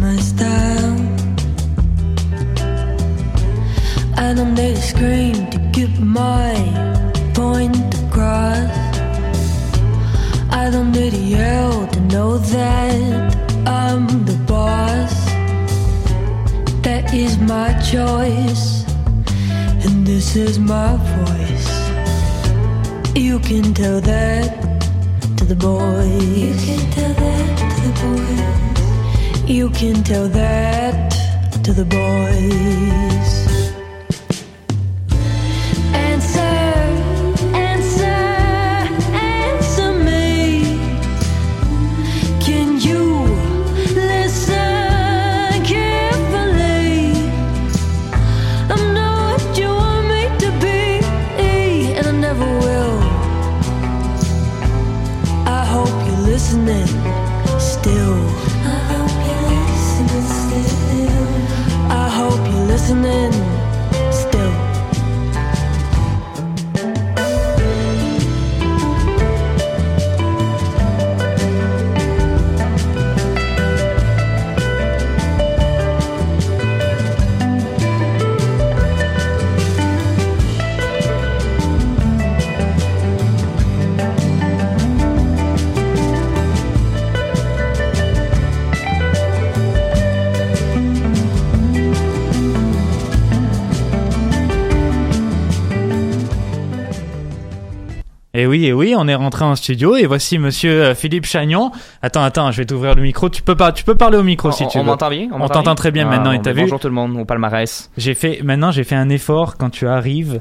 on 98.99 99.09
est 99.09 99.15
rentré 99.15 99.45
en 99.45 99.55
studio 99.55 99.97
et 99.97 100.07
voici 100.07 100.39
monsieur 100.39 100.83
euh, 100.83 100.95
Philippe 100.95 101.25
Chagnon. 101.25 101.71
Attends, 102.03 102.23
attends, 102.23 102.51
je 102.51 102.59
vais 102.59 102.67
t'ouvrir 102.67 102.95
le 102.95 103.03
micro. 103.03 103.29
Tu 103.29 103.43
peux 103.43 103.55
pas, 103.55 103.73
tu 103.73 103.85
peux 103.85 103.95
parler 103.95 104.19
au 104.19 104.23
micro 104.23 104.51
si 104.51 104.67
tu 104.67 104.79
on 104.79 104.81
veux. 104.81 104.87
m'entend 104.87 105.09
bien? 105.09 105.29
On 105.33 105.49
t'entend 105.49 105.75
très 105.75 105.91
bien 105.91 106.05
maintenant, 106.05 106.33
et 106.33 106.43
t'as 106.43 106.53
vu? 106.53 106.63
Bonjour 106.63 106.81
tout 106.81 106.89
le 106.89 106.95
monde 106.95 107.17
au 107.17 107.25
palmarès. 107.25 107.91
J'ai 107.97 108.15
fait, 108.15 108.41
maintenant 108.43 108.71
j'ai 108.73 108.85
fait 108.85 108.97
un 108.97 109.09
effort 109.09 109.57
quand 109.57 109.71
tu 109.71 109.87
arrives. 109.87 110.41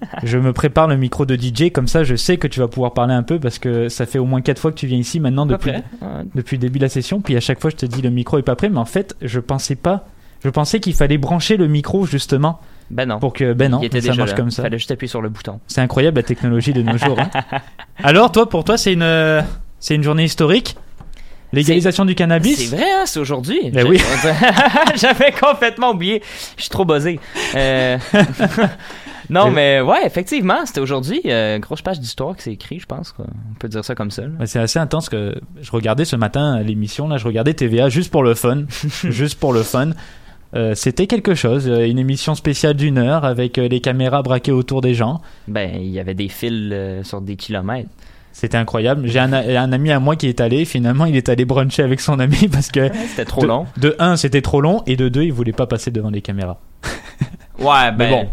je 0.22 0.38
me 0.38 0.52
prépare 0.52 0.86
le 0.86 0.96
micro 0.96 1.26
de 1.26 1.34
DJ 1.34 1.70
comme 1.72 1.88
ça, 1.88 2.04
je 2.04 2.14
sais 2.14 2.36
que 2.36 2.46
tu 2.46 2.60
vas 2.60 2.68
pouvoir 2.68 2.94
parler 2.94 3.14
un 3.14 3.24
peu 3.24 3.38
parce 3.40 3.58
que 3.58 3.88
ça 3.88 4.06
fait 4.06 4.18
au 4.18 4.26
moins 4.26 4.40
quatre 4.40 4.60
fois 4.60 4.70
que 4.70 4.76
tu 4.76 4.86
viens 4.86 4.98
ici 4.98 5.18
maintenant 5.18 5.44
depuis 5.44 5.72
depuis 6.34 6.56
le 6.56 6.60
début 6.60 6.78
de 6.78 6.84
la 6.84 6.88
session. 6.88 7.20
Puis 7.20 7.36
à 7.36 7.40
chaque 7.40 7.60
fois 7.60 7.70
je 7.70 7.76
te 7.76 7.86
dis 7.86 8.00
le 8.00 8.10
micro 8.10 8.38
est 8.38 8.42
pas 8.42 8.56
prêt, 8.56 8.68
mais 8.68 8.78
en 8.78 8.84
fait 8.84 9.16
je 9.22 9.40
pensais 9.40 9.74
pas. 9.76 10.06
Je 10.44 10.50
pensais 10.50 10.78
qu'il 10.78 10.94
fallait 10.94 11.18
brancher 11.18 11.56
le 11.56 11.66
micro 11.66 12.06
justement 12.06 12.60
Ben 12.90 13.06
non. 13.06 13.18
pour 13.18 13.32
que 13.34 13.52
ben 13.52 13.70
non 13.70 13.80
ça 13.82 14.14
marche 14.14 14.30
là. 14.30 14.36
comme 14.36 14.50
ça. 14.50 14.62
Fallait 14.62 14.78
juste 14.78 14.90
appuyer 14.90 15.08
sur 15.08 15.20
le 15.22 15.28
bouton. 15.28 15.60
C'est 15.66 15.80
incroyable 15.80 16.16
la 16.16 16.22
technologie 16.22 16.72
de 16.72 16.82
nos 16.82 16.96
jours. 16.98 17.18
hein. 17.20 17.30
Alors 18.02 18.32
toi 18.32 18.48
pour 18.48 18.64
toi 18.64 18.78
c'est 18.78 18.92
une 18.94 19.02
euh, 19.02 19.42
c'est 19.78 19.94
une 19.94 20.02
journée 20.02 20.24
historique? 20.24 20.76
Légalisation 21.52 22.04
du 22.04 22.14
cannabis? 22.14 22.58
C'est 22.68 22.76
vrai, 22.76 22.84
hein, 22.84 23.04
c'est 23.06 23.20
aujourd'hui. 23.20 23.70
Ben 23.70 23.86
oui. 23.88 23.98
J'avais 24.96 25.32
complètement 25.40 25.92
oublié. 25.92 26.22
Je 26.58 26.62
suis 26.62 26.68
trop 26.70 26.84
buzzé. 26.84 27.18
Euh, 27.54 27.96
non, 29.30 29.50
mais 29.50 29.80
ouais, 29.80 30.04
effectivement, 30.04 30.66
c'était 30.66 30.80
aujourd'hui. 30.80 31.22
Euh, 31.24 31.58
grosse 31.58 31.80
page 31.80 32.00
d'histoire 32.00 32.36
qui 32.36 32.42
s'est 32.42 32.52
écrite, 32.52 32.82
je 32.82 32.86
pense. 32.86 33.12
quoi. 33.12 33.24
On 33.50 33.54
peut 33.54 33.68
dire 33.68 33.82
ça 33.82 33.94
comme 33.94 34.10
ça. 34.10 34.24
C'est 34.44 34.58
assez 34.58 34.78
intense 34.78 35.08
que 35.08 35.36
je 35.60 35.70
regardais 35.70 36.04
ce 36.04 36.16
matin 36.16 36.60
l'émission 36.60 37.08
là, 37.08 37.16
je 37.16 37.24
regardais 37.24 37.54
TVA 37.54 37.88
juste 37.88 38.10
pour 38.10 38.22
le 38.22 38.34
fun, 38.34 38.64
juste 39.04 39.38
pour 39.40 39.54
le 39.54 39.62
fun. 39.62 39.90
Euh, 40.54 40.74
C'était 40.74 41.06
quelque 41.06 41.34
chose, 41.34 41.68
euh, 41.68 41.86
une 41.86 41.98
émission 41.98 42.34
spéciale 42.34 42.74
d'une 42.74 42.98
heure 42.98 43.24
avec 43.24 43.58
euh, 43.58 43.68
les 43.68 43.80
caméras 43.80 44.22
braquées 44.22 44.52
autour 44.52 44.80
des 44.80 44.94
gens. 44.94 45.20
Ben, 45.46 45.70
il 45.74 45.88
y 45.90 46.00
avait 46.00 46.14
des 46.14 46.28
fils 46.28 46.70
euh, 46.72 47.02
sur 47.04 47.20
des 47.20 47.36
kilomètres. 47.36 47.90
C'était 48.32 48.56
incroyable. 48.56 49.06
J'ai 49.08 49.18
un, 49.18 49.32
un 49.32 49.72
ami 49.72 49.90
à 49.90 49.98
moi 50.00 50.14
qui 50.16 50.28
est 50.28 50.40
allé. 50.40 50.64
Finalement, 50.64 51.06
il 51.06 51.16
est 51.16 51.28
allé 51.28 51.44
bruncher 51.44 51.82
avec 51.82 52.00
son 52.00 52.18
ami 52.20 52.48
parce 52.52 52.70
que 52.70 52.88
C'était 53.08 53.24
trop 53.24 53.42
de, 53.42 53.46
long. 53.46 53.66
De 53.76 53.96
un, 53.98 54.16
c'était 54.16 54.42
trop 54.42 54.60
long 54.60 54.82
et 54.86 54.96
de 54.96 55.08
deux, 55.08 55.24
il 55.24 55.32
voulait 55.32 55.52
pas 55.52 55.66
passer 55.66 55.90
devant 55.90 56.10
les 56.10 56.22
caméras. 56.22 56.58
Ouais, 57.58 57.90
Mais 57.98 58.10
ben. 58.10 58.10
bon, 58.10 58.28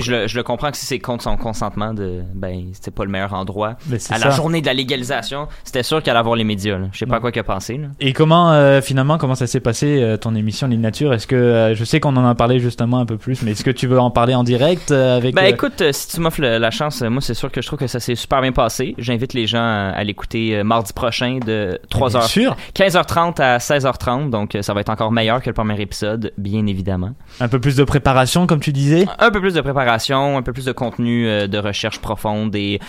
Je 0.00 0.10
le, 0.10 0.26
je 0.26 0.36
le 0.36 0.42
comprends 0.42 0.70
que 0.70 0.76
si 0.76 0.86
c'est 0.86 0.98
contre 0.98 1.24
son 1.24 1.36
consentement, 1.36 1.92
de, 1.94 2.22
ben, 2.34 2.70
c'était 2.72 2.90
pas 2.90 3.04
le 3.04 3.10
meilleur 3.10 3.34
endroit. 3.34 3.76
À 4.10 4.18
la 4.18 4.30
journée 4.30 4.60
de 4.60 4.66
la 4.66 4.74
légalisation, 4.74 5.48
c'était 5.64 5.82
sûr 5.82 6.02
qu'elle 6.02 6.12
allait 6.12 6.20
avoir 6.20 6.36
les 6.36 6.44
médias. 6.44 6.78
Je 6.92 6.98
sais 6.98 7.06
pas 7.06 7.20
quoi 7.20 7.32
qu'il 7.32 7.40
a 7.40 7.44
pensé. 7.44 7.76
Là. 7.76 7.88
Et 8.00 8.12
comment 8.12 8.52
euh, 8.52 8.80
finalement 8.80 9.18
comment 9.18 9.34
ça 9.34 9.46
s'est 9.46 9.60
passé 9.60 10.00
euh, 10.00 10.16
ton 10.16 10.34
émission 10.34 10.66
Ligne 10.68 10.80
Nature? 10.80 11.12
Est-ce 11.12 11.26
que 11.26 11.36
euh, 11.36 11.74
je 11.74 11.84
sais 11.84 12.00
qu'on 12.00 12.16
en 12.16 12.26
a 12.26 12.34
parlé 12.34 12.58
justement 12.58 12.98
un 12.98 13.06
peu 13.06 13.16
plus, 13.16 13.42
mais 13.42 13.52
est-ce 13.52 13.64
que 13.64 13.70
tu 13.70 13.86
veux 13.86 13.98
en 13.98 14.10
parler 14.10 14.34
en 14.34 14.44
direct 14.44 14.90
avec 14.90 15.34
Ben 15.34 15.44
écoute, 15.44 15.82
si 15.92 16.08
tu 16.08 16.20
m'offres 16.20 16.40
la 16.40 16.70
chance, 16.70 17.02
moi 17.02 17.20
c'est 17.20 17.34
sûr 17.34 17.50
que 17.50 17.60
je 17.60 17.66
trouve 17.66 17.78
que 17.78 17.86
ça 17.86 18.00
s'est 18.00 18.14
super 18.14 18.40
bien 18.40 18.52
passé. 18.52 18.94
J'invite 18.98 19.34
les 19.34 19.46
gens 19.46 19.62
à, 19.62 19.92
à 19.94 20.04
l'écouter 20.04 20.62
mardi 20.62 20.92
prochain 20.92 21.38
de 21.44 21.80
Bien 21.90 22.06
3h, 22.06 22.28
sûr, 22.28 22.56
15h30 22.74 23.40
à 23.40 23.58
16h30, 23.58 24.30
donc 24.30 24.56
ça 24.60 24.74
va 24.74 24.80
être 24.80 24.90
encore 24.90 25.12
meilleur 25.12 25.42
que 25.42 25.50
le 25.50 25.54
premier 25.54 25.80
épisode, 25.80 26.32
bien 26.38 26.66
évidemment. 26.66 27.10
un 27.40 27.48
peu 27.48 27.60
plus 27.60 27.76
de 27.76 27.84
préparation 27.84 28.46
comme 28.46 28.60
tu 28.60 28.72
disais? 28.72 29.06
Un 29.18 29.30
peu 29.30 29.40
plus 29.40 29.54
de 29.54 29.60
préparation, 29.60 29.81
un 29.88 30.42
peu 30.42 30.52
plus 30.52 30.64
de 30.64 30.72
contenu 30.72 31.26
euh, 31.28 31.46
de 31.46 31.58
recherche 31.58 32.00
profonde 32.00 32.54
et 32.56 32.80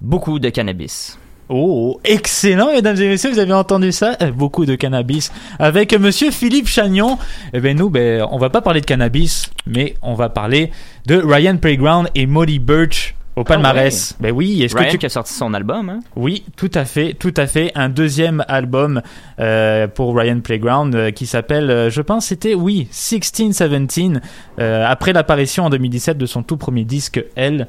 beaucoup 0.00 0.38
de 0.38 0.48
cannabis. 0.48 1.18
Oh, 1.52 2.00
excellent, 2.04 2.72
mesdames 2.72 2.96
et 3.00 3.08
messieurs, 3.08 3.32
vous 3.32 3.40
avez 3.40 3.52
entendu 3.52 3.90
ça? 3.90 4.16
Euh, 4.22 4.30
Beaucoup 4.30 4.66
de 4.66 4.76
cannabis 4.76 5.32
avec 5.58 5.92
Monsieur 5.98 6.30
Philippe 6.30 6.68
Chagnon. 6.68 7.18
Eh 7.52 7.58
ben 7.58 7.76
nous, 7.76 7.90
ben 7.90 8.24
on 8.30 8.38
va 8.38 8.50
pas 8.50 8.60
parler 8.60 8.80
de 8.80 8.86
cannabis, 8.86 9.50
mais 9.66 9.94
on 10.00 10.14
va 10.14 10.28
parler 10.28 10.70
de 11.06 11.16
Ryan 11.16 11.56
Playground 11.56 12.08
et 12.14 12.26
Molly 12.26 12.60
Birch 12.60 13.16
au 13.36 13.44
palmarès. 13.44 14.16
Ben 14.20 14.32
oui, 14.32 14.62
est-ce 14.62 14.74
que 14.74 14.90
tu 14.90 14.98
qui 14.98 15.06
a 15.06 15.08
sorti 15.08 15.32
son 15.32 15.54
album, 15.54 15.88
hein? 15.88 16.00
Oui, 16.16 16.44
tout 16.56 16.70
à 16.74 16.84
fait, 16.84 17.14
tout 17.14 17.34
à 17.36 17.46
fait. 17.46 17.72
Un 17.74 17.88
deuxième 17.88 18.44
album 18.48 19.02
euh, 19.38 19.86
pour 19.86 20.16
Ryan 20.16 20.40
Playground 20.40 20.94
euh, 20.94 21.10
qui 21.10 21.26
s'appelle, 21.26 21.70
euh, 21.70 21.90
je 21.90 22.02
pense, 22.02 22.26
c'était 22.26 22.54
oui, 22.54 22.88
1617. 22.90 24.22
euh, 24.58 24.84
après 24.86 25.12
l'apparition 25.12 25.64
en 25.64 25.70
2017 25.70 26.18
de 26.18 26.26
son 26.26 26.42
tout 26.42 26.56
premier 26.56 26.84
disque, 26.84 27.24
Elle. 27.36 27.66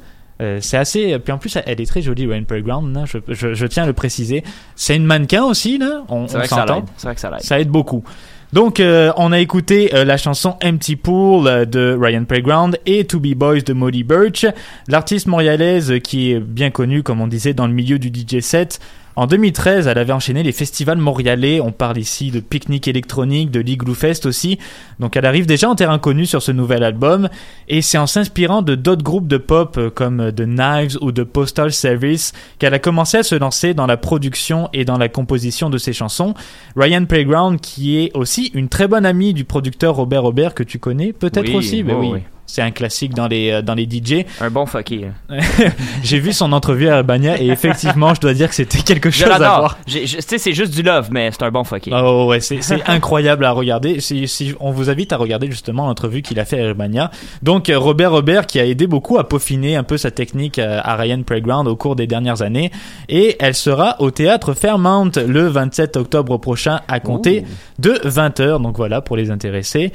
C'est 0.60 0.78
assez. 0.78 1.20
Puis 1.20 1.32
en 1.32 1.38
plus, 1.38 1.56
elle 1.68 1.80
est 1.80 1.86
très 1.86 2.02
jolie, 2.02 2.26
Ryan 2.26 2.46
Playground. 2.46 2.96
là, 2.96 3.04
je, 3.06 3.20
je, 3.28 3.54
je 3.54 3.66
tiens 3.68 3.84
à 3.84 3.86
le 3.86 3.94
préciser. 3.94 4.44
C'est 4.76 4.96
une 4.96 5.06
mannequin 5.06 5.44
aussi, 5.44 5.78
là. 5.78 6.02
On, 6.10 6.28
C'est 6.28 6.34
on 6.34 6.38
vrai 6.40 6.48
que 6.48 6.50
ça 6.50 6.56
s'entend. 6.62 6.86
C'est 6.98 7.06
vrai 7.08 7.14
que 7.14 7.22
ça 7.22 7.30
l'aide. 7.30 7.42
Ça 7.42 7.60
aide 7.60 7.70
beaucoup. 7.70 8.04
Donc, 8.54 8.82
euh, 8.82 9.14
on 9.16 9.32
a 9.32 9.40
écouté 9.40 9.96
euh, 9.96 10.04
la 10.04 10.18
chanson 10.18 10.58
Empty 10.62 10.98
Pool 10.98 11.48
euh, 11.48 11.66
de 11.66 11.98
Ryan 12.00 12.26
Playground 12.26 12.78
et 12.86 13.06
To 13.06 13.20
Be 13.20 13.34
Boys 13.34 13.62
de 13.62 13.72
Molly 13.72 14.04
Birch, 14.04 14.46
l'artiste 14.90 15.28
montréalaise 15.28 15.94
qui 16.04 16.34
est 16.34 16.40
bien 16.40 16.70
connue, 16.70 17.02
comme 17.02 17.22
on 17.22 17.28
disait, 17.28 17.54
dans 17.54 17.66
le 17.66 17.74
milieu 17.74 17.98
du 17.98 18.10
DJ 18.10 18.42
set. 18.42 18.82
En 19.16 19.28
2013, 19.28 19.88
elle 19.88 19.98
avait 19.98 20.14
enchaîné 20.14 20.42
les 20.44 20.52
festivals 20.52 20.98
montréalais. 20.98 21.60
On 21.60 21.72
parle 21.72 21.98
ici 21.98 22.32
de 22.32 22.40
Picnic 22.40 22.88
électronique, 22.88 23.52
de 23.52 23.60
l'Igloo 23.60 23.94
Fest 23.94 24.26
aussi. 24.26 24.58
Donc, 25.00 25.18
elle 25.18 25.26
arrive 25.26 25.46
déjà 25.46 25.70
en 25.70 25.76
terrain 25.76 26.00
connu 26.00 26.26
sur 26.26 26.42
ce 26.42 26.52
nouvel 26.52 26.84
album. 26.84 27.30
Et 27.68 27.82
c'est 27.82 27.98
en 27.98 28.08
s'inspirant 28.08 28.62
de 28.62 28.76
d'autres 28.76 29.04
groupes 29.04 29.28
de 29.28 29.38
pop 29.38 29.78
euh, 29.78 29.90
comme 29.90 30.22
euh, 30.22 30.32
The 30.32 30.46
Knives 30.46 30.98
ou 31.02 31.12
The 31.12 31.24
Postal 31.24 31.72
Service 31.74 32.34
qu'elle 32.60 32.74
a 32.74 32.80
commencé 32.80 33.18
à 33.18 33.24
se 33.24 33.36
lancer 33.36 33.74
dans 33.74 33.88
la 33.88 33.98
production 33.98 34.70
et 34.74 34.86
dans 34.86 34.98
la 34.98 35.10
composition 35.10 35.70
de 35.70 35.78
ses 35.78 35.94
chansons. 35.94 36.34
Ryan 36.76 37.06
Playground, 37.06 37.60
qui 37.60 37.98
est 37.98 38.12
aussi 38.16 38.52
une 38.54 38.70
très 38.70 38.88
bonne 38.88 39.06
amie 39.06 39.34
du 39.34 39.44
producteur 39.44 39.96
Robert 39.96 40.24
Robert 40.24 40.54
que 40.54 40.64
tu 40.64 40.80
connais, 40.80 41.14
peut-être 41.14 41.50
Oui, 41.50 41.56
aussi. 41.56 41.84
Ben 41.84 41.96
oui, 41.96 42.08
oui, 42.08 42.14
oui. 42.16 42.22
C'est 42.52 42.62
un 42.62 42.72
classique 42.72 43.14
dans 43.14 43.28
les 43.28 43.52
euh, 43.52 43.62
dans 43.62 43.74
les 43.76 43.86
DJ. 43.90 44.26
Un 44.42 44.50
bon 44.50 44.66
fucké. 44.66 45.06
hein. 45.30 45.38
J'ai 46.04 46.20
vu 46.20 46.34
son 46.34 46.52
entrevue 46.52 46.90
à 46.90 46.98
Urbania 46.98 47.42
et 47.42 47.48
effectivement, 47.48 48.14
je 48.14 48.22
dois 48.22 48.34
dire 48.34 48.50
que 48.50 48.56
c'était 48.56 48.80
quelque 48.82 49.10
chose 49.10 49.30
à 49.30 49.38
voir. 49.38 49.78
Tu 49.86 50.06
sais, 50.08 50.38
c'est 50.38 50.54
juste 50.54 50.74
du 50.74 50.84
love, 50.84 51.10
mais 51.12 51.30
c'est 51.32 51.44
un 51.44 51.52
bon 51.52 51.64
fucké. 51.64 51.92
Oh 51.94 52.26
ouais, 52.30 52.40
c'est 52.42 52.60
incroyable 52.88 53.46
à 53.46 53.52
regarder. 53.52 54.00
Si, 54.00 54.28
si 54.28 54.54
on 54.60 54.72
vous 54.72 54.90
invite 54.90 55.14
à 55.14 55.18
regarder 55.18 55.48
justement 55.48 55.88
l'entrevue 55.88 56.22
qu'il 56.22 56.40
a 56.40 56.46
fait 56.46 56.60
à 56.60 56.68
Urbania. 56.68 57.12
Donc 57.42 57.70
euh, 57.70 57.80
Robert 57.80 58.12
Robert 58.12 58.46
qui 58.48 58.60
a 58.60 58.66
aidé 58.66 58.88
beaucoup 58.88 59.18
à 59.18 59.28
peaufiner 59.28 59.76
un 59.76 59.84
peu 59.84 59.98
sa 59.98 60.12
technique 60.12 60.60
euh, 60.60 60.80
à 60.84 60.96
Ryan 60.96 61.24
Playground 61.24 61.68
au 61.68 61.76
cours 61.76 61.96
des 61.96 62.08
dernières 62.08 62.42
années 62.42 62.72
et 63.10 63.38
elle 63.40 63.56
sera 63.56 63.96
au 64.00 64.12
théâtre 64.12 64.54
Fairmount 64.54 65.12
le 65.26 65.48
27 65.48 65.98
octobre 65.98 66.38
prochain 66.38 66.82
à 66.88 67.00
compter 67.00 67.46
de 67.80 67.92
20h. 68.04 68.62
Donc 68.62 68.78
voilà 68.78 69.02
pour 69.02 69.16
les 69.18 69.32
intéressés 69.32 69.92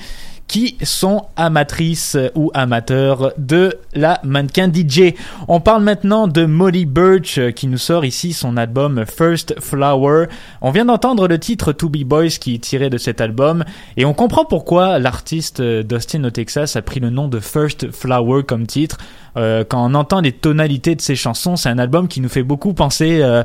qui 0.49 0.77
sont 0.83 1.25
amatrices 1.37 2.17
ou 2.35 2.51
amateurs 2.55 3.33
de 3.39 3.75
la 3.95 4.21
mannequin 4.23 4.71
DJ. 4.73 5.15
On 5.49 5.59
parle 5.61 5.83
maintenant 5.83 6.29
de 6.29 6.45
Molly 6.47 6.87
Birch 6.87 7.39
euh, 7.39 7.51
qui 7.51 7.67
nous 7.67 7.79
sort 7.79 8.05
ici 8.05 8.33
son 8.33 8.57
album 8.57 9.05
First 9.07 9.61
Flower. 9.61 10.27
On 10.61 10.71
vient 10.71 10.85
d'entendre 10.85 11.27
le 11.29 11.39
titre 11.39 11.73
To 11.73 11.89
Be 11.89 12.05
Boys 12.05 12.29
qui 12.41 12.55
est 12.55 12.59
tiré 12.63 12.91
de 12.91 12.99
cet 12.99 13.21
album 13.21 13.65
et 13.97 14.05
on 14.05 14.15
comprend 14.15 14.45
pourquoi 14.45 14.99
l'artiste 14.99 15.61
euh, 15.61 15.83
d'Austin 15.83 16.23
au 16.25 16.31
Texas 16.31 16.77
a 16.77 16.83
pris 16.83 17.01
le 17.01 17.11
nom 17.11 17.27
de 17.29 17.41
First 17.41 17.91
Flower 17.91 18.43
comme 18.45 18.67
titre. 18.67 18.99
Euh, 19.37 19.65
quand 19.69 19.85
on 19.85 19.95
entend 19.95 20.21
les 20.21 20.33
tonalités 20.33 20.95
de 20.95 21.01
ses 21.03 21.17
chansons, 21.17 21.57
c'est 21.57 21.69
un 21.69 21.79
album 21.79 22.09
qui 22.09 22.21
nous 22.23 22.29
fait 22.31 22.43
beaucoup 22.43 22.73
penser 22.73 23.19
euh, 23.21 23.43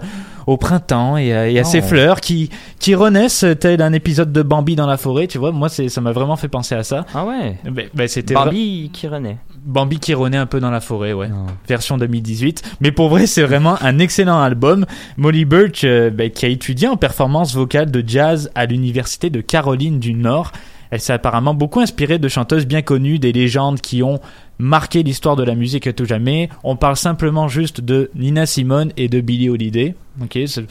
au 0.47 0.55
printemps 0.55 1.17
et, 1.17 1.33
à- 1.33 1.49
et 1.49 1.59
à 1.59 1.63
Oh. 1.65 1.69
ces 1.69 1.81
fleurs 1.81 2.21
qui, 2.21 2.49
qui 2.79 2.95
renaissent 2.95 3.45
tel 3.59 3.81
un 3.81 3.91
épisode 3.93 4.31
de 4.31 4.41
Bambi 4.41 4.75
dans 4.75 4.87
la 4.87 4.97
forêt. 4.97 5.27
Tu 5.27 5.37
vois, 5.37 5.51
moi, 5.51 5.67
ça 5.69 6.01
m'a 6.01 6.11
vraiment 6.13 6.37
fait 6.37 6.47
penser 6.47 6.75
à 6.75 6.83
ça. 6.83 6.90
Ah 7.13 7.25
ouais. 7.25 7.57
Ben, 7.63 7.87
ben, 7.93 8.07
c'était 8.07 8.33
Bambi 8.33 8.89
qui 8.93 9.07
renaît. 9.07 9.37
Bambi 9.63 9.99
qui 9.99 10.13
renaît 10.13 10.37
un 10.37 10.45
peu 10.45 10.59
dans 10.59 10.71
la 10.71 10.81
forêt, 10.81 11.13
ouais. 11.13 11.29
Non. 11.29 11.45
Version 11.67 11.97
2018. 11.97 12.77
Mais 12.81 12.91
pour 12.91 13.09
vrai, 13.09 13.27
c'est 13.27 13.43
vraiment 13.43 13.75
un 13.81 13.99
excellent 13.99 14.41
album. 14.41 14.85
Molly 15.17 15.45
Birch, 15.45 15.83
euh, 15.83 16.09
ben, 16.09 16.29
qui 16.31 16.45
a 16.45 16.49
étudié 16.49 16.87
en 16.87 16.97
performance 16.97 17.53
vocale 17.53 17.91
de 17.91 18.03
jazz 18.05 18.49
à 18.55 18.65
l'université 18.65 19.29
de 19.29 19.41
Caroline 19.41 19.99
du 19.99 20.13
Nord. 20.13 20.51
Elle 20.89 20.99
s'est 20.99 21.13
apparemment 21.13 21.53
beaucoup 21.53 21.79
inspirée 21.79 22.19
de 22.19 22.27
chanteuses 22.27 22.65
bien 22.65 22.81
connues, 22.81 23.17
des 23.19 23.31
légendes 23.31 23.79
qui 23.79 24.03
ont 24.03 24.19
marqué 24.59 25.03
l'histoire 25.03 25.35
de 25.37 25.43
la 25.43 25.55
musique 25.55 25.87
à 25.87 25.93
tout 25.93 26.05
jamais. 26.05 26.49
On 26.63 26.75
parle 26.75 26.97
simplement 26.97 27.47
juste 27.47 27.79
de 27.81 28.11
Nina 28.15 28.45
Simone 28.45 28.91
et 28.97 29.07
de 29.07 29.21
Billie 29.21 29.49
Holiday. 29.49 29.95
Ok, 30.21 30.37
c'est- 30.47 30.65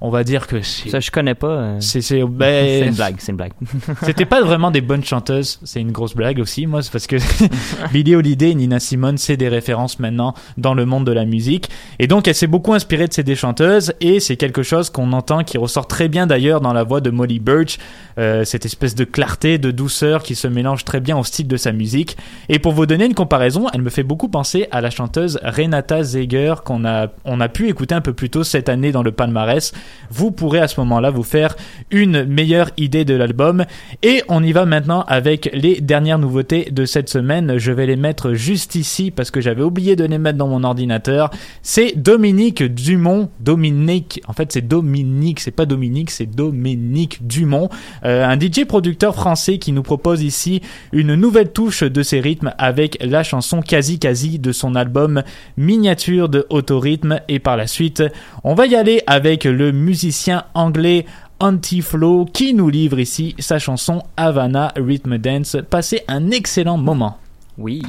on 0.00 0.10
va 0.10 0.24
dire 0.24 0.46
que 0.46 0.62
c'est 0.62 0.88
Ça, 0.88 1.00
je 1.00 1.10
connais 1.10 1.34
pas. 1.34 1.46
euh, 1.46 1.80
c'est 1.80 2.22
ben, 2.24 2.84
une 2.88 2.94
blague, 2.94 3.16
c'est 3.18 3.32
une 3.32 3.36
blague. 3.36 3.52
c'était 4.02 4.24
pas 4.24 4.42
vraiment 4.42 4.70
des 4.70 4.80
bonnes 4.80 5.04
chanteuses. 5.04 5.58
C'est 5.64 5.80
une 5.80 5.92
grosse 5.92 6.14
blague 6.14 6.38
aussi, 6.38 6.66
moi, 6.66 6.82
c'est 6.82 6.92
parce 6.92 7.06
que 7.06 7.16
Billie 7.92 8.14
Holiday 8.14 8.50
et 8.50 8.54
Nina 8.54 8.80
Simone, 8.80 9.18
c'est 9.18 9.36
des 9.36 9.48
références 9.48 9.98
maintenant 9.98 10.34
dans 10.56 10.74
le 10.74 10.86
monde 10.86 11.06
de 11.06 11.12
la 11.12 11.24
musique. 11.24 11.70
Et 11.98 12.06
donc, 12.06 12.28
elle 12.28 12.34
s'est 12.34 12.46
beaucoup 12.46 12.74
inspirée 12.74 13.08
de 13.08 13.12
ces 13.12 13.22
des 13.22 13.36
chanteuses 13.36 13.92
et 14.00 14.20
c'est 14.20 14.36
quelque 14.36 14.62
chose 14.62 14.90
qu'on 14.90 15.12
entend 15.12 15.44
qui 15.44 15.58
ressort 15.58 15.86
très 15.86 16.08
bien 16.08 16.26
d'ailleurs 16.26 16.60
dans 16.60 16.72
la 16.72 16.84
voix 16.84 17.00
de 17.00 17.10
Molly 17.10 17.40
Birch. 17.40 17.78
Euh, 18.18 18.44
cette 18.44 18.64
espèce 18.64 18.94
de 18.94 19.04
clarté, 19.04 19.58
de 19.58 19.70
douceur 19.70 20.22
qui 20.22 20.34
se 20.34 20.48
mélange 20.48 20.84
très 20.84 21.00
bien 21.00 21.18
au 21.18 21.24
style 21.24 21.46
de 21.46 21.56
sa 21.58 21.72
musique. 21.72 22.16
Et 22.48 22.58
pour 22.58 22.72
vous 22.72 22.86
donner 22.86 23.04
une 23.04 23.14
comparaison, 23.14 23.66
elle 23.74 23.82
me 23.82 23.90
fait 23.90 24.04
beaucoup 24.04 24.28
penser 24.28 24.68
à 24.70 24.80
la 24.80 24.88
chanteuse 24.88 25.38
Renata 25.42 26.02
Zeger 26.02 26.54
qu'on 26.64 26.86
a, 26.86 27.08
on 27.26 27.40
a 27.40 27.48
pu 27.48 27.68
écouter 27.68 27.94
un 27.94 28.00
peu 28.00 28.14
plus 28.14 28.30
tôt 28.30 28.44
cette 28.44 28.68
année 28.70 28.90
dans 28.90 29.02
le 29.02 29.12
palmarès. 29.12 29.72
Vous 30.10 30.30
pourrez 30.30 30.60
à 30.60 30.68
ce 30.68 30.80
moment-là 30.80 31.10
vous 31.10 31.22
faire 31.22 31.56
une 31.90 32.24
meilleure 32.24 32.70
idée 32.76 33.04
de 33.04 33.14
l'album. 33.14 33.64
Et 34.02 34.22
on 34.28 34.42
y 34.42 34.52
va 34.52 34.66
maintenant 34.66 35.04
avec 35.08 35.50
les 35.52 35.80
dernières 35.80 36.18
nouveautés 36.18 36.68
de 36.70 36.84
cette 36.84 37.08
semaine. 37.08 37.58
Je 37.58 37.72
vais 37.72 37.86
les 37.86 37.96
mettre 37.96 38.34
juste 38.34 38.74
ici 38.74 39.10
parce 39.10 39.30
que 39.30 39.40
j'avais 39.40 39.62
oublié 39.62 39.96
de 39.96 40.04
les 40.04 40.18
mettre 40.18 40.38
dans 40.38 40.48
mon 40.48 40.64
ordinateur. 40.64 41.30
C'est 41.62 41.92
Dominique 41.96 42.62
Dumont. 42.62 43.30
Dominique, 43.40 44.20
en 44.26 44.32
fait 44.32 44.52
c'est 44.52 44.66
Dominique, 44.66 45.40
c'est 45.40 45.50
pas 45.50 45.66
Dominique, 45.66 46.10
c'est 46.10 46.26
Dominique 46.26 47.26
Dumont, 47.26 47.68
euh, 48.04 48.24
un 48.24 48.38
DJ 48.38 48.64
producteur 48.64 49.14
français 49.14 49.58
qui 49.58 49.72
nous 49.72 49.82
propose 49.82 50.22
ici 50.22 50.60
une 50.92 51.14
nouvelle 51.14 51.52
touche 51.52 51.82
de 51.82 52.02
ses 52.02 52.20
rythmes 52.20 52.52
avec 52.58 52.98
la 53.00 53.22
chanson 53.22 53.60
Quasi 53.60 53.98
Quasi 53.98 54.38
de 54.38 54.52
son 54.52 54.74
album 54.74 55.22
Miniature 55.56 56.28
de 56.28 56.46
Autorhythme. 56.50 57.20
Et 57.28 57.38
par 57.38 57.56
la 57.56 57.66
suite, 57.66 58.02
on 58.44 58.54
va 58.54 58.66
y 58.66 58.74
aller 58.74 59.02
avec 59.06 59.44
le 59.44 59.72
musicien 59.76 60.44
anglais 60.54 61.06
Anti-Flow 61.38 62.26
qui 62.32 62.54
nous 62.54 62.68
livre 62.68 62.98
ici 62.98 63.34
sa 63.38 63.58
chanson 63.58 64.02
Havana 64.16 64.72
Rhythm 64.76 65.18
Dance. 65.18 65.56
Passez 65.68 66.02
un 66.08 66.30
excellent 66.30 66.78
moment. 66.78 67.18
Oui. 67.58 67.82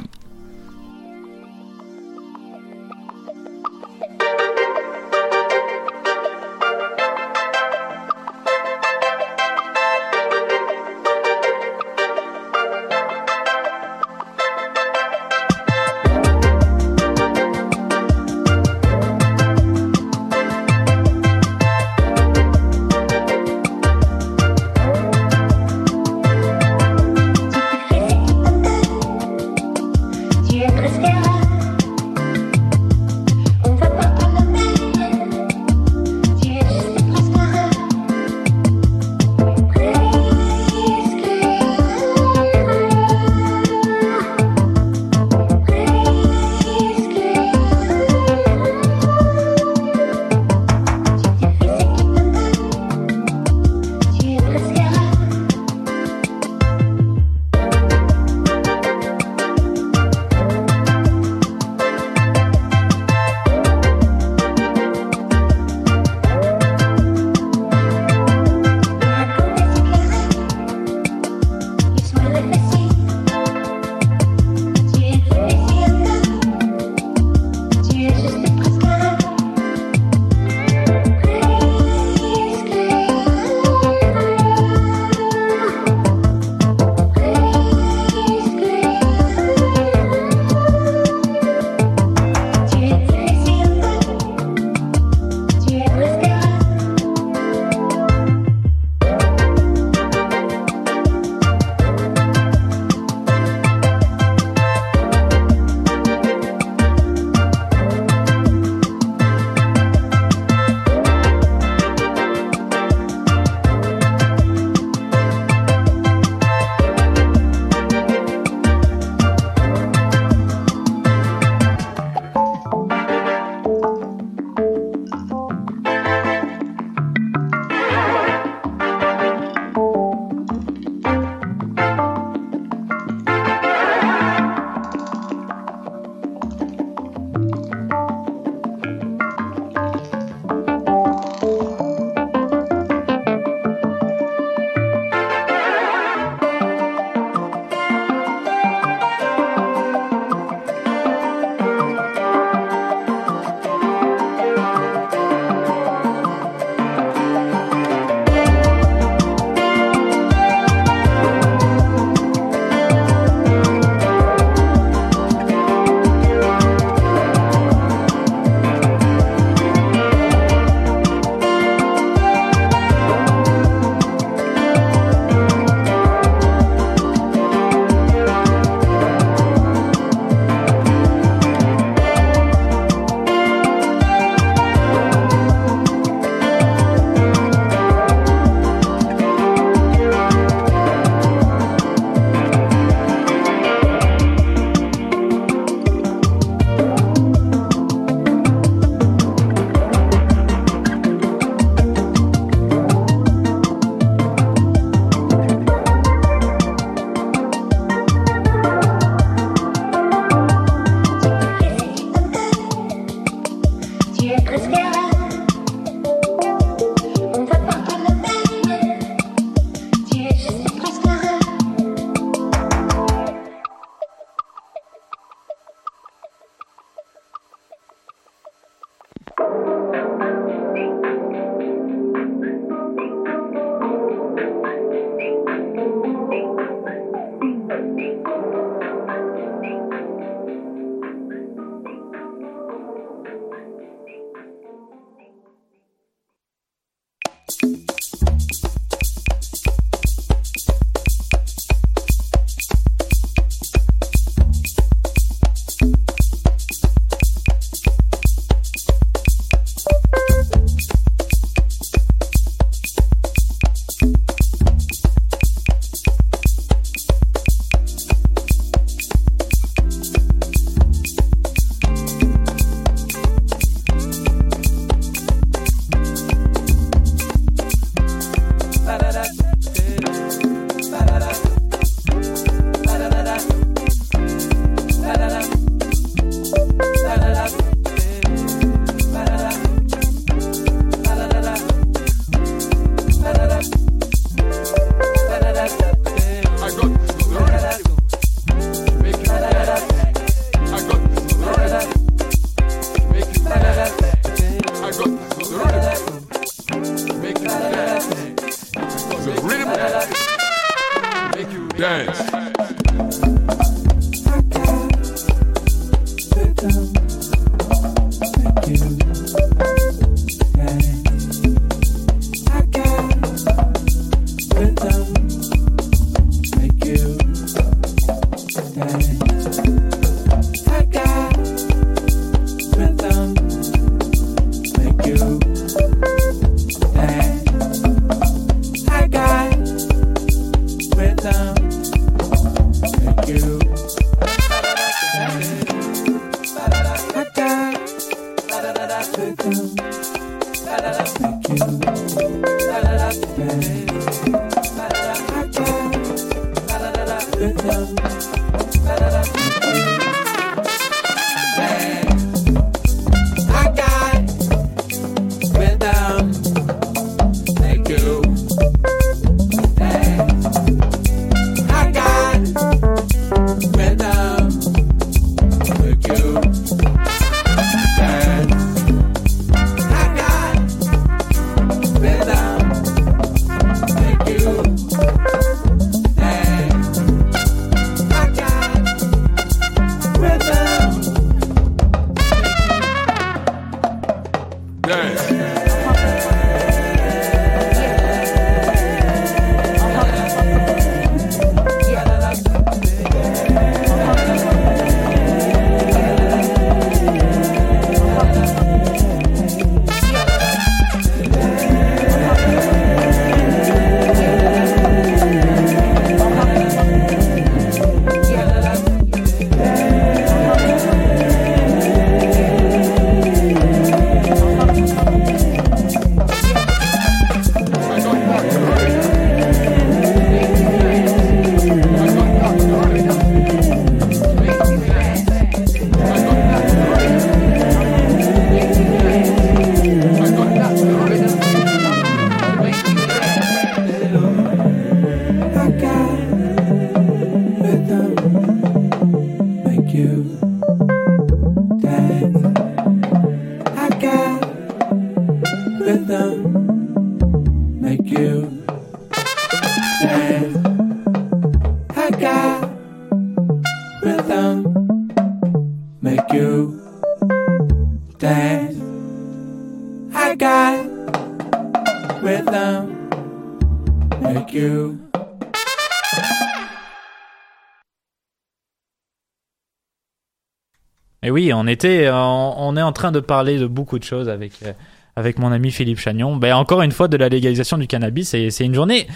Oui, 481.76 482.08
on 482.10 482.76
est 482.76 482.82
en 482.82 482.92
train 482.92 483.12
de 483.12 483.20
parler 483.20 483.58
de 483.58 483.66
beaucoup 483.66 483.98
de 483.98 484.04
choses 484.04 484.28
avec 484.28 484.52
euh, 484.64 484.72
avec 485.16 485.38
mon 485.38 485.50
ami 485.52 485.70
Philippe 485.70 485.98
Chagnon. 485.98 486.36
Ben 486.36 486.54
encore 486.54 486.82
une 486.82 486.92
fois 486.92 487.08
de 487.08 487.16
la 487.16 487.28
légalisation 487.28 487.76
du 487.76 487.86
cannabis, 487.86 488.28
c'est 488.28 488.64
une 488.64 488.74
journée 488.74 489.08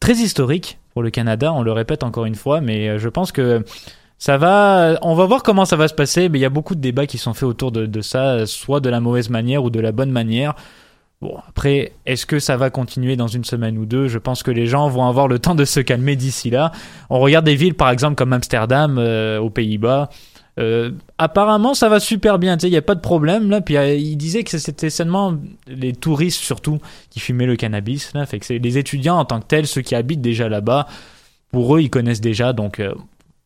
très 0.00 0.14
historique 0.14 0.78
pour 0.94 1.02
le 1.02 1.10
Canada. 1.10 1.52
On 1.52 1.62
le 1.62 1.72
répète 1.72 2.02
encore 2.02 2.24
une 2.24 2.34
fois, 2.34 2.60
mais 2.60 2.88
euh, 2.88 2.98
je 2.98 3.08
pense 3.08 3.32
que 3.32 3.64
ça 4.18 4.38
va, 4.38 4.98
on 5.02 5.14
va 5.14 5.26
voir 5.26 5.42
comment 5.42 5.64
ça 5.64 5.76
va 5.76 5.88
se 5.88 5.94
passer, 5.94 6.28
mais 6.28 6.38
il 6.38 6.42
y 6.42 6.46
a 6.46 6.50
beaucoup 6.50 6.74
de 6.74 6.80
débats 6.80 7.06
qui 7.06 7.18
sont 7.18 7.34
faits 7.34 7.42
autour 7.42 7.72
de, 7.72 8.00
ça, 8.02 8.46
soit 8.46 8.78
de 8.78 8.88
la 8.88 9.00
mauvaise 9.00 9.30
manière 9.30 9.64
ou 9.64 9.68
de 9.68 9.80
la 9.80 9.90
bonne 9.90 10.12
manière. 10.12 10.54
Bon, 11.20 11.36
après, 11.48 11.92
est-ce 12.06 12.24
que 12.24 12.38
ça 12.38 12.56
va 12.56 12.70
continuer 12.70 13.16
dans 13.16 13.26
une 13.26 13.44
semaine 13.44 13.78
ou 13.78 13.84
deux? 13.84 14.06
Je 14.06 14.18
pense 14.18 14.44
que 14.44 14.52
les 14.52 14.66
gens 14.66 14.88
vont 14.88 15.06
avoir 15.06 15.26
le 15.26 15.40
temps 15.40 15.56
de 15.56 15.64
se 15.64 15.80
calmer 15.80 16.14
d'ici 16.14 16.50
là. 16.50 16.70
On 17.10 17.18
regarde 17.18 17.44
des 17.44 17.56
villes, 17.56 17.74
par 17.74 17.90
exemple, 17.90 18.14
comme 18.14 18.32
Amsterdam, 18.32 18.96
euh, 18.98 19.40
aux 19.40 19.50
Pays-Bas. 19.50 20.08
Euh, 20.60 20.90
apparemment, 21.16 21.72
ça 21.72 21.88
va 21.88 21.98
super 21.98 22.38
bien. 22.38 22.56
Il 22.58 22.70
n'y 22.70 22.76
a 22.76 22.82
pas 22.82 22.94
de 22.94 23.00
problème 23.00 23.50
là. 23.50 23.60
Puis 23.60 23.76
euh, 23.76 23.94
il 23.94 24.16
disait 24.16 24.44
que 24.44 24.58
c'était 24.58 24.90
seulement 24.90 25.34
les 25.66 25.92
touristes 25.94 26.40
surtout 26.40 26.78
qui 27.10 27.20
fumaient 27.20 27.46
le 27.46 27.56
cannabis. 27.56 28.12
Là, 28.14 28.26
fait 28.26 28.38
que 28.38 28.46
c'est 28.46 28.58
les 28.58 28.78
étudiants 28.78 29.18
en 29.18 29.24
tant 29.24 29.40
que 29.40 29.46
tels, 29.46 29.66
ceux 29.66 29.82
qui 29.82 29.94
habitent 29.94 30.20
déjà 30.20 30.48
là-bas. 30.48 30.86
Pour 31.50 31.76
eux, 31.76 31.80
ils 31.80 31.90
connaissent 31.90 32.20
déjà. 32.20 32.52
Donc 32.52 32.80
euh, 32.80 32.94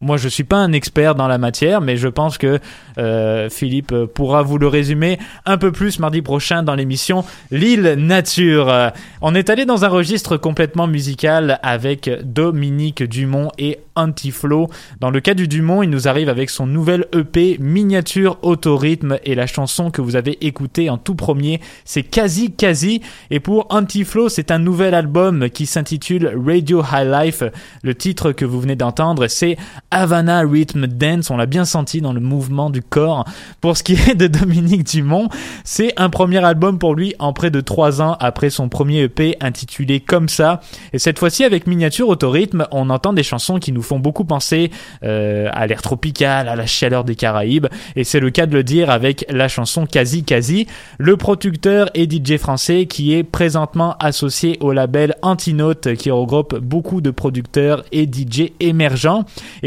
moi, 0.03 0.19
je 0.19 0.29
suis 0.29 0.45
pas 0.45 0.59
un 0.59 0.73
expert 0.73 1.15
dans 1.15 1.27
la 1.27 1.39
matière, 1.39 1.81
mais 1.81 1.97
je 1.97 2.09
pense 2.09 2.37
que 2.37 2.59
euh, 2.99 3.49
Philippe 3.49 3.95
pourra 4.13 4.43
vous 4.43 4.59
le 4.59 4.69
résumer 4.69 5.19
un 5.47 5.57
peu 5.57 5.73
plus 5.73 5.99
mardi 5.99 6.21
prochain 6.21 6.63
dans 6.63 6.75
l'émission 6.75 7.25
L'île 7.51 7.95
Nature. 7.97 8.69
Euh, 8.69 8.91
on 9.23 9.35
est 9.35 9.49
allé 9.49 9.65
dans 9.65 9.87
un 9.87 9.89
registre 9.89 10.37
complètement 10.37 10.87
musical 10.87 11.59
avec 11.63 12.11
Dominique 12.25 13.05
Dumont 13.05 13.51
et 13.57 13.79
Antiflow. 13.95 14.69
Dans 15.01 15.11
le 15.11 15.21
cas 15.21 15.33
du 15.33 15.49
Dumont, 15.49 15.83
il 15.83 15.89
nous 15.89 16.09
arrive 16.09 16.29
avec 16.29 16.51
son 16.51 16.67
nouvel 16.67 17.07
EP 17.15 17.57
Miniature 17.59 18.39
Autorythme 18.43 19.19
et 19.25 19.35
la 19.35 19.47
chanson 19.47 19.91
que 19.91 20.03
vous 20.03 20.15
avez 20.15 20.47
écoutée 20.47 20.91
en 20.91 20.99
tout 20.99 21.15
premier, 21.15 21.61
c'est 21.87 22.03
Quasi 22.03 22.53
Quasi. 22.53 23.01
Et 23.31 23.41
pour 23.41 23.67
Antiflow, 23.71 24.29
c'est 24.29 24.51
un 24.51 24.59
nouvel 24.59 24.93
album 24.93 25.49
qui 25.49 25.65
s'intitule 25.65 26.39
Radio 26.47 26.83
High 26.83 27.09
Life. 27.11 27.43
Le 27.83 27.95
titre 27.95 28.33
que 28.33 28.45
vous 28.45 28.61
venez 28.61 28.77
d'entendre, 28.77 29.27
c'est 29.29 29.57
Havana 29.91 30.41
Rhythm 30.41 30.87
Dance. 30.87 31.30
On 31.30 31.37
l'a 31.37 31.47
bien 31.47 31.64
senti 31.64 32.01
dans 32.01 32.12
le 32.12 32.20
mouvement 32.20 32.70
du 32.70 32.82
corps. 32.82 33.24
Pour 33.61 33.76
ce 33.76 33.82
qui 33.82 33.95
est 33.95 34.14
de 34.14 34.26
Dominique 34.26 34.84
Dumont, 34.84 35.28
c'est 35.64 35.93
un 35.97 36.11
premier 36.11 36.45
album 36.45 36.78
pour 36.78 36.95
lui 36.95 37.14
en 37.18 37.32
près 37.32 37.51
de 37.51 37.61
trois 37.61 38.03
ans 38.03 38.16
après 38.20 38.51
son 38.51 38.68
premier 38.68 39.03
EP 39.03 39.37
intitulé 39.41 40.01
Comme 40.01 40.28
ça. 40.28 40.61
Et 40.93 40.99
cette 40.99 41.18
fois-ci 41.18 41.45
avec 41.45 41.66
miniature 41.66 42.09
autorhythme, 42.09 42.66
on 42.70 42.91
entend 42.91 43.12
des 43.12 43.22
chansons 43.22 43.59
qui 43.59 43.72
nous 43.72 43.82
font 43.82 43.99
beaucoup 43.99 44.24
penser 44.24 44.70
euh, 45.03 45.49
à 45.53 45.66
l'air 45.66 45.82
tropical, 45.82 46.49
à 46.49 46.57
la 46.57 46.66
chaleur 46.66 47.05
des 47.05 47.14
Caraïbes. 47.14 47.66
Et 47.95 48.05
c'est 48.05 48.20
le 48.20 48.30
cas 48.30 48.47
de 48.47 48.55
le 48.55 48.64
dire 48.64 48.91
avec 48.91 49.24
la 49.28 49.49
chanson 49.49 49.87
Quasi 49.87 50.24
Quasi. 50.24 50.66
Le 50.99 51.16
producteur 51.16 51.91
et 51.95 52.09
DJ 52.09 52.37
français 52.37 52.87
qui 52.87 53.14
est 53.14 53.24
présentement 53.24 53.97
associé 54.01 54.57
au 54.61 54.72
label 54.72 55.14
Antinote 55.22 55.95
qui 55.95 56.11
regroupe 56.11 56.59
beaucoup 56.59 57.01
de 57.01 57.11
producteurs 57.11 57.84
et 57.93 58.05
DJ 58.05 58.53
émergents. 58.61 59.24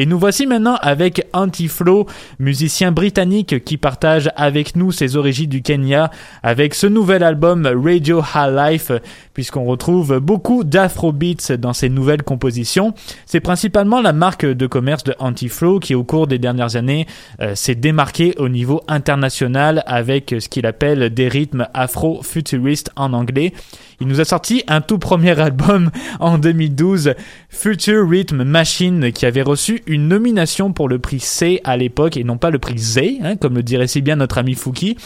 Nous 0.10 0.18
voici 0.18 0.48
maintenant 0.48 0.76
avec 0.82 1.28
Antiflow, 1.34 2.08
musicien 2.40 2.92
britannique 2.92 3.64
qui 3.64 3.78
partage 3.78 4.32
avec 4.36 4.76
nous 4.76 4.92
ses 4.92 5.16
origines 5.16 5.50
du 5.50 5.62
Kenya 5.62 6.10
avec 6.42 6.74
ce 6.74 6.88
nouvel 6.88 7.22
album 7.22 7.68
Radio 7.68 8.20
High 8.20 8.56
Life 8.56 8.92
puisqu'on 9.36 9.66
retrouve 9.66 10.18
beaucoup 10.20 10.64
d'afrobeats 10.64 11.58
dans 11.60 11.74
ses 11.74 11.90
nouvelles 11.90 12.24
compositions. 12.24 12.96
C'est 13.28 13.40
principalement 13.40 14.02
la 14.02 14.12
marque 14.12 14.46
de 14.46 14.66
commerce 14.66 15.04
de 15.04 15.14
Antiflow 15.20 15.80
qui 15.80 15.94
au 15.94 16.04
cours 16.04 16.26
des 16.26 16.40
dernières 16.40 16.76
années 16.76 17.06
euh, 17.40 17.54
s'est 17.54 17.76
démarquée 17.76 18.34
au 18.40 18.50
niveau 18.50 18.82
international 18.88 19.84
avec 19.86 20.36
ce 20.40 20.50
qu'il 20.50 20.66
appelle 20.66 21.14
des 21.14 21.28
rythmes 21.28 21.68
afro-futuristes 21.76 22.90
en 22.96 23.14
anglais. 23.14 23.54
Il 24.02 24.08
nous 24.08 24.22
a 24.22 24.26
sorti 24.26 24.64
un 24.68 24.82
tout 24.82 24.98
premier 24.98 25.40
album 25.40 25.92
en 26.20 26.38
2012, 26.38 27.14
Future 27.50 28.10
Rhythm 28.10 28.44
Machine, 28.44 29.12
qui 29.12 29.26
avait 29.26 29.42
reçu 29.42 29.84
une 29.88 29.99
nomination 30.08 30.74
pour 30.74 30.88
le 30.88 31.00
prix 31.00 31.20
C 31.20 31.62
à 31.64 31.78
l'époque 31.78 32.18
et 32.18 32.24
non 32.24 32.38
pas 32.38 32.50
le 32.50 32.60
prix 32.60 32.78
Z, 32.78 33.00
hein, 33.22 33.36
comme 33.36 33.56
le 33.56 33.64
dirait 33.64 33.88
si 33.88 34.02
bien 34.02 34.16
notre 34.16 34.38
ami 34.38 34.56
Fouki 34.56 34.98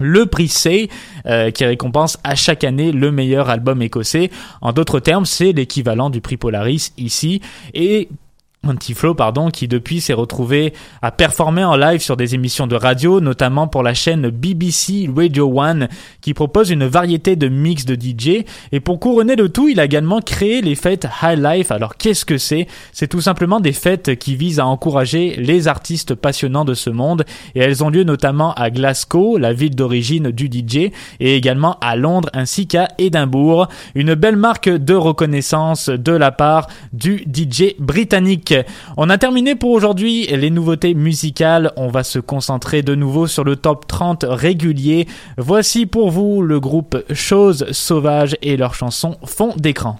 le 0.00 0.26
prix 0.26 0.48
C 0.48 0.88
euh, 1.26 1.50
qui 1.50 1.64
récompense 1.64 2.18
à 2.24 2.34
chaque 2.34 2.64
année 2.64 2.90
le 2.90 3.12
meilleur 3.12 3.50
album 3.50 3.82
écossais. 3.82 4.30
En 4.60 4.72
d'autres 4.72 4.98
termes, 4.98 5.26
c'est 5.26 5.52
l'équivalent 5.52 6.10
du 6.10 6.20
prix 6.20 6.38
Polaris 6.38 6.92
ici. 6.96 7.40
Et 7.74 8.08
Antiflow, 8.68 9.14
pardon, 9.14 9.48
qui 9.48 9.68
depuis 9.68 10.02
s'est 10.02 10.12
retrouvé 10.12 10.74
à 11.00 11.10
performer 11.10 11.64
en 11.64 11.76
live 11.76 12.02
sur 12.02 12.18
des 12.18 12.34
émissions 12.34 12.66
de 12.66 12.76
radio, 12.76 13.22
notamment 13.22 13.68
pour 13.68 13.82
la 13.82 13.94
chaîne 13.94 14.28
BBC 14.28 15.08
Radio 15.16 15.50
One, 15.58 15.88
qui 16.20 16.34
propose 16.34 16.68
une 16.68 16.84
variété 16.84 17.36
de 17.36 17.48
mix 17.48 17.86
de 17.86 17.94
DJ. 17.94 18.44
Et 18.72 18.80
pour 18.80 19.00
couronner 19.00 19.34
le 19.34 19.48
tout, 19.48 19.70
il 19.70 19.80
a 19.80 19.86
également 19.86 20.20
créé 20.20 20.60
les 20.60 20.74
fêtes 20.74 21.08
High 21.22 21.38
Life. 21.38 21.70
Alors 21.70 21.96
qu'est-ce 21.96 22.26
que 22.26 22.36
c'est? 22.36 22.66
C'est 22.92 23.08
tout 23.08 23.22
simplement 23.22 23.60
des 23.60 23.72
fêtes 23.72 24.16
qui 24.16 24.36
visent 24.36 24.60
à 24.60 24.66
encourager 24.66 25.36
les 25.36 25.66
artistes 25.66 26.14
passionnants 26.14 26.66
de 26.66 26.74
ce 26.74 26.90
monde. 26.90 27.24
Et 27.54 27.60
elles 27.60 27.82
ont 27.82 27.88
lieu 27.88 28.04
notamment 28.04 28.52
à 28.52 28.68
Glasgow, 28.68 29.38
la 29.38 29.54
ville 29.54 29.74
d'origine 29.74 30.32
du 30.32 30.50
DJ, 30.52 30.90
et 31.18 31.34
également 31.34 31.78
à 31.80 31.96
Londres 31.96 32.28
ainsi 32.34 32.66
qu'à 32.66 32.88
Édimbourg. 32.98 33.68
Une 33.94 34.14
belle 34.14 34.36
marque 34.36 34.68
de 34.68 34.94
reconnaissance 34.94 35.88
de 35.88 36.12
la 36.12 36.30
part 36.30 36.66
du 36.92 37.24
DJ 37.26 37.74
britannique. 37.78 38.49
On 38.96 39.10
a 39.10 39.18
terminé 39.18 39.54
pour 39.54 39.70
aujourd'hui 39.70 40.26
les 40.26 40.50
nouveautés 40.50 40.94
musicales. 40.94 41.72
On 41.76 41.88
va 41.88 42.02
se 42.02 42.18
concentrer 42.18 42.82
de 42.82 42.94
nouveau 42.94 43.26
sur 43.26 43.44
le 43.44 43.56
top 43.56 43.86
30 43.86 44.24
régulier. 44.28 45.06
Voici 45.38 45.86
pour 45.86 46.10
vous 46.10 46.42
le 46.42 46.60
groupe 46.60 47.02
Choses 47.12 47.70
Sauvages 47.72 48.36
et 48.42 48.56
leur 48.56 48.74
chanson 48.74 49.16
Fond 49.24 49.54
d'écran. 49.56 49.98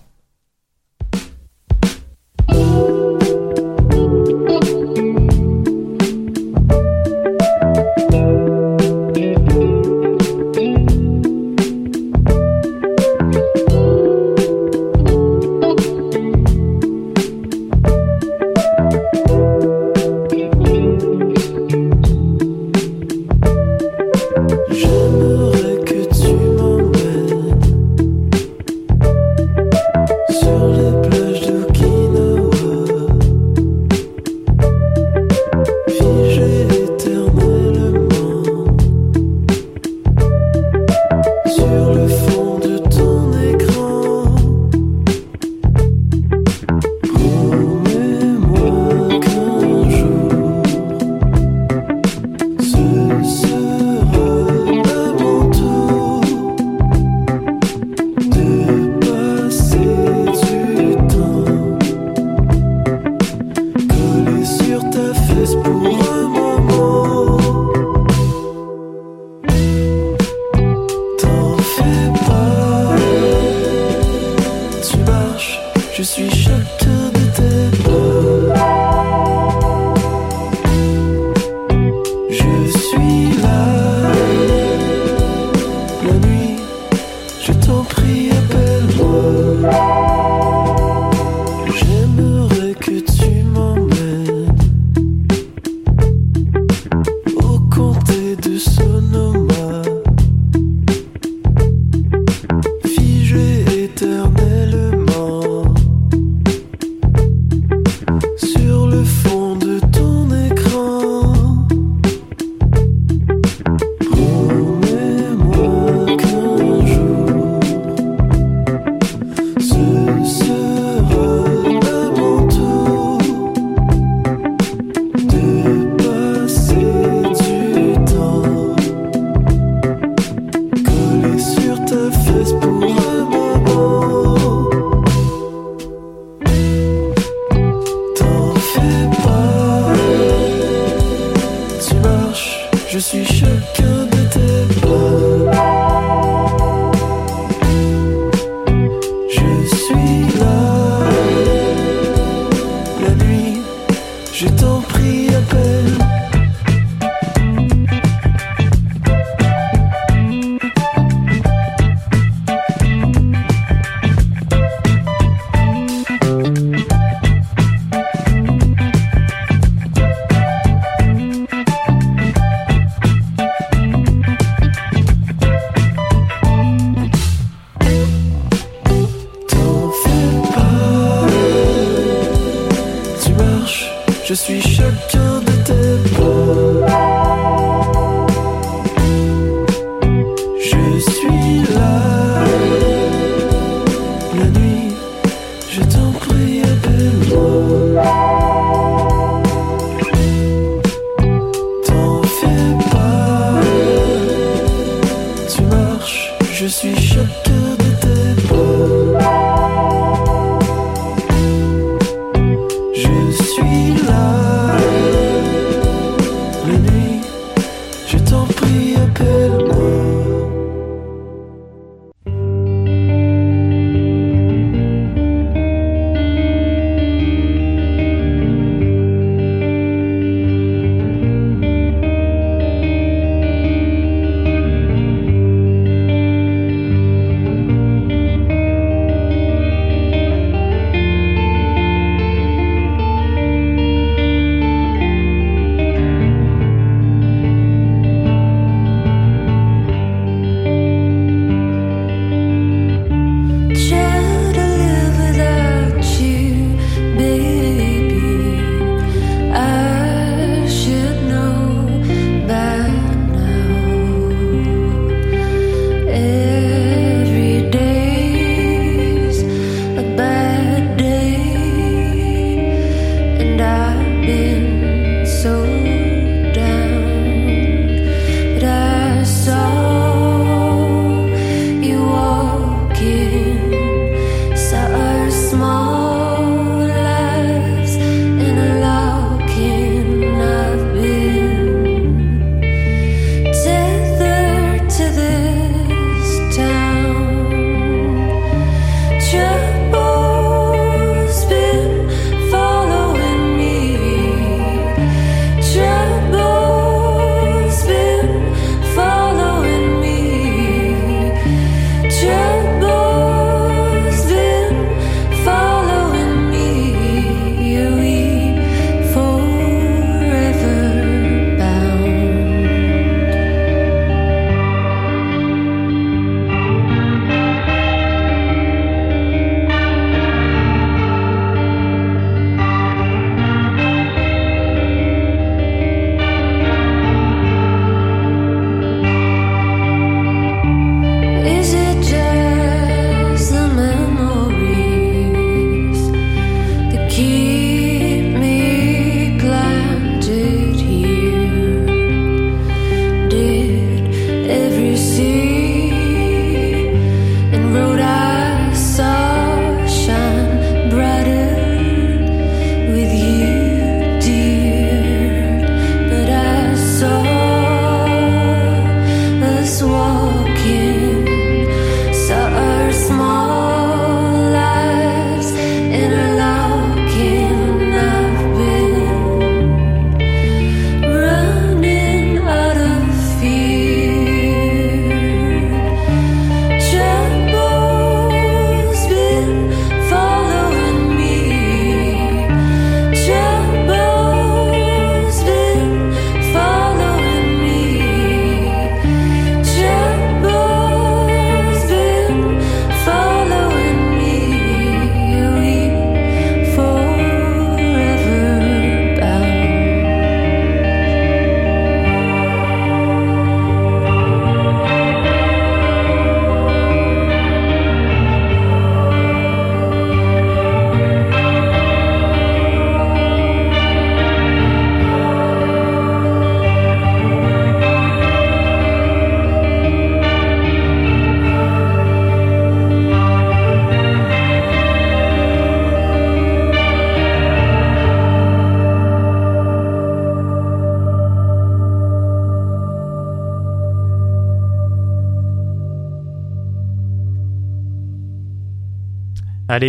Je 184.30 184.36
suis 184.36 184.62
chacun 184.62 185.40
de 185.40 185.50
tes 185.64 186.19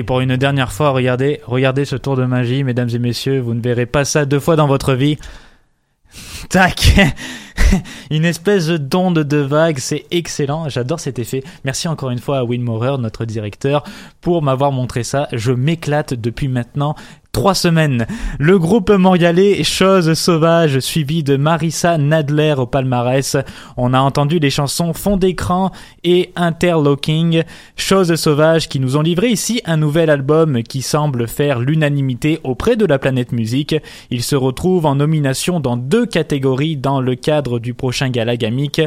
conseille 0.02 0.04
pour 0.04 0.22
une 0.22 0.38
dernière 0.38 0.72
fois, 0.72 0.92
regardez, 0.92 1.42
regardez 1.46 1.86
ce 1.86 1.96
tour 1.96 2.16
de 2.16 2.26
magie, 2.26 2.64
mesdames 2.64 2.90
et 2.94 3.00
messieurs, 3.00 3.40
vous 3.40 3.54
ne 3.54 3.62
verrez 3.62 3.86
pas 3.86 4.06
ça 4.06 4.26
deux 4.26 4.40
fois 4.40 4.56
dans 4.56 4.68
votre 4.68 4.94
vie. 4.94 5.18
Tac 6.50 6.94
Une 8.12 8.26
espèce 8.26 8.68
d'onde 8.68 9.20
de 9.20 9.38
vague, 9.38 9.78
c'est 9.78 10.06
excellent, 10.12 10.70
j'adore 10.70 11.00
cet 11.00 11.20
effet. 11.20 11.44
Merci 11.64 11.88
encore 11.88 12.10
une 12.10 12.20
fois 12.20 12.40
à 12.40 12.44
Will 12.44 12.64
notre 12.64 13.26
directeur, 13.26 13.84
pour 14.20 14.42
m'avoir 14.42 14.72
montré 14.72 15.04
ça. 15.04 15.28
Je 15.32 15.52
m'éclate 15.52 16.14
depuis 16.14 16.48
maintenant 16.48 16.96
trois 17.32 17.56
semaines. 17.56 18.06
Le 18.40 18.60
groupe 18.60 18.90
montréalais 18.90 19.64
Chose 19.64 20.14
Sauvage, 20.14 20.80
suivi 20.80 21.24
de 21.24 21.38
Marissa 21.38 21.98
Nadler 21.98 22.56
au 22.58 22.66
palmarès. 22.66 23.38
On 23.78 23.94
a 23.94 24.00
entendu 24.00 24.40
les 24.40 24.50
chansons 24.50 24.94
Fond 24.94 25.18
d'écran 25.18 25.72
et 26.04 26.32
Interlocking. 26.36 27.44
Chose 27.76 28.14
Sauvage 28.16 28.68
qui 28.68 28.80
nous 28.80 28.98
ont 28.98 29.02
livré 29.02 29.30
ici 29.30 29.62
un 29.66 29.78
nouvel 29.78 30.10
album 30.10 30.62
qui 30.64 30.82
semble 30.82 31.28
faire 31.28 31.60
l'unanimité 31.60 32.40
auprès 32.44 32.76
de 32.76 32.86
la 32.86 33.00
planète 33.00 33.32
musique. 33.32 33.76
Il 34.10 34.24
se 34.24 34.36
retrouve 34.36 34.86
en 34.86 34.96
nomination 34.96 35.60
dans 35.60 35.78
deux 35.78 36.06
catégories 36.06 36.78
dans 36.78 37.00
le 37.00 37.16
cadre 37.16 37.60
du 37.60 37.74
prochain 37.74 38.10
gala 38.10 38.36
gamique. 38.38 38.82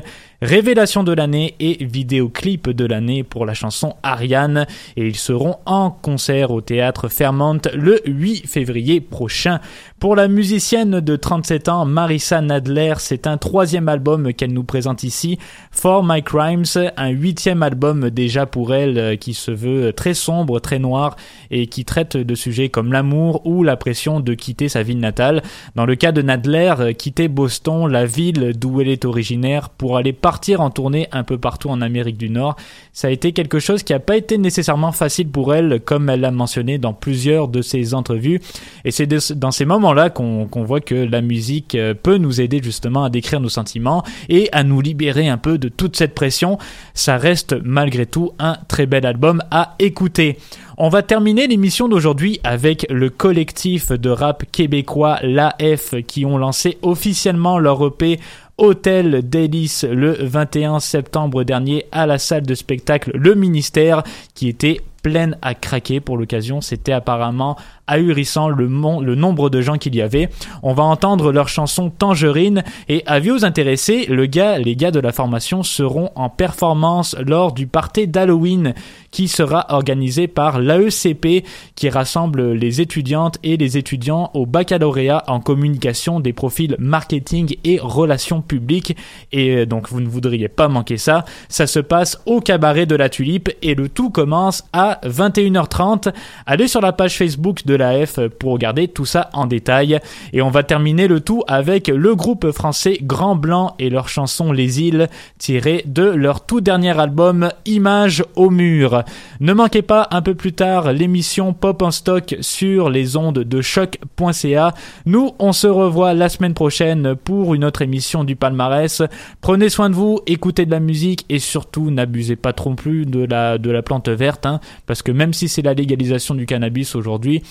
Révélation 0.45 1.05
de 1.05 1.13
l'année 1.13 1.55
et 1.59 1.83
vidéoclip 1.87 2.69
de 2.69 2.85
l'année 2.85 3.23
pour 3.23 3.47
la 3.47 3.55
chanson 3.55 3.97
Ariane 4.03 4.67
et 4.95 5.07
ils 5.07 5.17
seront 5.17 5.57
en 5.65 5.91
concert 5.91 6.51
au 6.51 6.61
théâtre 6.61 7.09
Fairmont 7.09 7.61
le 7.73 8.03
8 8.05 8.47
février 8.47 9.01
prochain. 9.01 9.61
Pour 9.99 10.17
la 10.17 10.29
musicienne 10.29 11.01
de 11.01 11.17
37 11.17 11.71
ans, 11.71 11.87
Marissa 11.87 12.43
Nadler, 12.43 12.93
c'est 12.99 13.27
un 13.27 13.39
troisième 13.39 13.89
album 13.89 14.35
qu'elle 14.35 14.53
nous 14.53 14.65
présente 14.65 15.03
ici, 15.03 15.39
For 15.71 16.05
My 16.05 16.23
Crimes, 16.23 16.91
un 16.99 17.09
huitième 17.09 17.63
album 17.63 18.11
déjà 18.11 18.45
pour 18.45 18.75
elle 18.75 18.99
euh, 18.99 19.17
qui 19.17 19.33
se 19.33 19.51
veut 19.51 19.95
très 19.95 20.13
sombre, 20.13 20.61
très 20.61 20.79
noir 20.79 21.17
et 21.51 21.69
qui 21.69 21.87
traite 21.87 22.19
de 22.19 22.35
sujets 22.35 22.69
comme 22.69 22.93
l'amour 22.93 23.47
ou 23.47 23.63
la 23.63 23.79
pression 23.79 24.21
de 24.21 24.35
quitter 24.35 24.69
sa 24.69 24.83
ville 24.83 25.01
natale. 25.01 25.43
Dans 25.75 25.87
le 25.87 25.95
cas 25.95 26.13
de 26.13 26.21
Nadler, 26.21 26.75
euh, 26.81 26.93
quitter 26.93 27.29
Boston, 27.29 27.91
la 27.91 28.05
ville 28.05 28.53
d'où 28.55 28.83
elle 28.83 28.89
est 28.89 29.07
originaire, 29.07 29.71
pour 29.71 29.97
aller 29.97 30.13
en 30.59 30.71
tournée 30.71 31.09
un 31.13 31.25
peu 31.25 31.39
partout 31.39 31.71
en 31.71 31.81
Amérique 31.81 32.17
du 32.17 32.31
Nord, 32.31 32.57
ça 32.93 33.09
a 33.09 33.11
été 33.11 33.33
quelque 33.33 33.59
chose 33.59 33.83
qui 33.83 33.93
n'a 33.93 34.01
pas 34.01 34.17
été 34.17 34.39
nécessairement 34.39 34.93
facile 34.93 35.29
pour 35.29 35.55
elle, 35.55 35.81
comme 35.81 36.09
elle 36.09 36.21
l'a 36.21 36.31
mentionné 36.31 36.79
dans 36.79 36.93
plusieurs 36.93 37.49
de 37.49 37.63
ses 37.63 37.95
entrevues. 37.95 38.41
Et 38.85 38.91
c'est 38.91 39.07
dans 39.33 39.51
ces 39.51 39.65
moments-là 39.65 40.11
qu'on 40.11 40.47
qu'on 40.47 40.65
voit 40.65 40.81
que 40.81 40.95
la 40.95 41.21
musique 41.21 41.75
euh, 41.75 41.95
peut 41.95 42.19
nous 42.19 42.41
aider 42.41 42.61
justement 42.63 43.05
à 43.05 43.11
décrire 43.11 43.41
nos 43.41 43.49
sentiments 43.49 44.03
et 44.29 44.49
à 44.53 44.63
nous 44.63 44.81
libérer 44.81 45.29
un 45.29 45.39
peu 45.39 45.59
de 45.59 45.69
toute 45.69 45.97
cette 45.97 46.15
pression. 46.15 46.59
Ça 46.95 47.17
reste 47.17 47.57
malgré 47.63 48.07
tout 48.07 48.33
un 48.39 48.57
très 48.69 48.87
bel 48.87 49.07
album 49.07 49.43
à 49.51 49.75
écouter. 49.79 50.39
On 50.77 50.89
va 50.89 51.03
terminer 51.03 51.47
l'émission 51.47 51.89
d'aujourd'hui 51.89 52.41
avec 52.43 52.85
le 52.91 53.09
collectif 53.09 53.93
de 53.93 54.11
rap 54.11 54.43
québécois 54.51 55.21
l'AF 55.23 55.95
qui 56.09 56.27
ont 56.27 56.37
lancé 56.37 56.79
officiellement 56.83 57.61
leur 57.61 57.87
EP 57.87 58.19
Hôtel 58.57 59.29
Délice 59.29 59.85
le 59.85 60.13
21 60.13 60.79
septembre 60.79 61.43
dernier 61.43 61.87
à 61.91 62.07
la 62.07 62.19
salle 62.19 62.47
de 62.47 62.55
spectacle 62.55 63.11
Le 63.15 63.35
Ministère 63.35 64.05
qui 64.35 64.49
était 64.49 64.81
pleine 65.03 65.37
à 65.43 65.55
craquer 65.55 66.01
pour 66.01 66.17
l'occasion. 66.17 66.61
C'était 66.61 66.93
apparemment 66.93 67.57
ahurissant 67.87 68.49
le, 68.49 68.69
mon- 68.69 69.01
le 69.01 69.15
nombre 69.15 69.51
de 69.51 69.61
gens 69.61 69.77
qu'il 69.79 69.95
y 69.95 70.03
avait. 70.03 70.29
On 70.63 70.73
va 70.75 70.83
entendre 70.85 71.33
leur 71.33 71.49
chanson 71.49 71.91
Tangerine 71.91 72.63
et 72.89 73.03
avis 73.07 73.31
aux 73.31 73.45
intéressés, 73.45 74.07
le 74.09 74.27
gars, 74.27 74.59
les 74.59 74.77
gars 74.77 74.91
de 74.91 75.01
la 75.01 75.13
formation 75.13 75.63
seront 75.63 76.11
en 76.15 76.29
performance 76.29 77.17
lors 77.27 77.53
du 77.53 77.67
party 77.67 78.07
d'Halloween 78.09 78.75
qui 79.11 79.29
sera 79.29 79.67
organisé 79.69 80.27
par 80.27 80.59
l'AECP 80.61 81.45
qui 81.77 81.89
rassemble 81.89 82.53
les 82.53 82.81
étudiantes 82.81 83.39
et 83.43 83.57
les 83.57 83.77
étudiants 83.79 84.31
au 84.35 84.47
baccalauréat 84.47 85.23
en 85.29 85.41
communication 85.41 86.21
des 86.21 86.33
profils 86.33 86.75
marketing 86.79 87.57
et 87.65 87.79
relations 87.81 88.41
publiques 88.43 88.97
et 89.33 89.51
euh, 89.57 89.67
donc 89.67 89.89
vous 89.91 90.01
ne 90.01 90.09
voudriez 90.09 90.49
pas 90.49 90.69
manquer 90.69 90.97
ça. 90.97 91.25
Ça 91.49 91.67
se 91.67 91.79
passe 91.81 92.21
au 92.27 92.41
cabaret 92.41 92.87
de 92.87 92.97
la 92.97 93.09
Tulipe 93.09 93.51
et 93.63 93.75
le 93.75 93.89
tout 93.89 94.11
commence 94.11 94.65
à 94.73 95.01
21h30. 95.05 96.13
Allez 96.47 96.69
sur 96.69 96.81
la 96.81 96.93
page 96.93 97.17
Facebook 97.17 97.65
de 97.67 97.74
l'AF 97.75 98.21
pour 98.39 98.53
regarder 98.53 98.89
tout 98.89 99.05
ça 99.05 99.31
en 99.33 99.47
détail 99.47 100.01
et 100.33 100.43
on 100.43 100.51
va 100.51 100.63
terminer 100.63 101.09
le 101.09 101.21
tout 101.21 101.43
avec 101.47 101.89
le 101.89 102.15
groupe 102.15 102.51
français 102.51 102.99
Grand 103.03 103.37
Blanc 103.37 103.75
et 103.79 103.91
leur 103.91 104.09
chanson 104.09 104.53
Les 104.53 104.81
îles 104.81 105.09
tirée 105.39 105.85
de 105.87 106.03
leur 106.03 106.45
tout 106.45 106.61
dernier 106.61 106.99
album 106.99 107.51
Images 107.67 108.25
au 108.37 108.51
mur. 108.51 109.03
Ne 109.41 109.53
manquez 109.53 109.83
pas 109.83 110.09
un 110.11 110.23
peu 110.23 110.35
plus 110.35 110.53
tard 110.53 110.93
l'émission 110.93 111.53
Pop 111.53 111.83
en 111.83 111.91
stock 111.91 112.37
sur 112.41 112.91
les 112.91 113.17
ondes 113.17 113.41
de 113.41 113.61
choc.ca. 113.61 114.75
Nous, 115.07 115.33
on 115.39 115.53
se 115.53 115.67
revoit 115.67 116.15
la 116.15 116.29
semaine 116.29 116.55
prochaine 116.55 117.15
pour 117.15 117.55
une 117.55 117.65
autre 117.65 117.83
émission 117.83 118.25
du 118.25 118.37
palmarès. 118.37 119.03
Prenez 119.41 119.69
soin 119.69 119.91
de 119.91 119.95
vous, 119.95 120.21
écoutez 120.27 120.67
de 120.67 120.71
la 120.71 120.81
musique 120.81 121.25
et 121.29 121.39
surtout 121.39 121.91
n'abusez 121.91 122.37
pas 122.37 122.53
trop 122.53 122.75
plus 122.75 123.07
de 123.07 123.25
la, 123.25 123.59
de 123.59 123.71
la 123.71 123.83
plante 123.83 124.09
verte, 124.09 124.47
hein, 124.47 124.61
parce 124.87 125.03
que 125.03 125.13
même 125.13 125.33
si 125.33 125.49
c'est 125.49 125.63
la 125.63 125.75
légalisation 125.75 126.35
du 126.35 126.47
cannabis 126.47 126.95
aujourd'hui, 126.95 127.43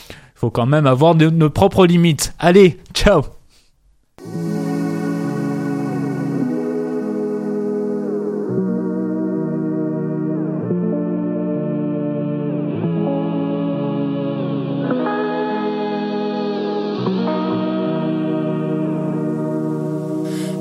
faut 0.44 0.50
quand 0.50 0.66
même 0.66 0.88
avoir 0.88 1.16
de- 1.16 1.30
nos 1.30 1.50
propres 1.50 1.86
limites. 1.86 2.34
Allez, 2.38 2.78
ciao 2.94 3.22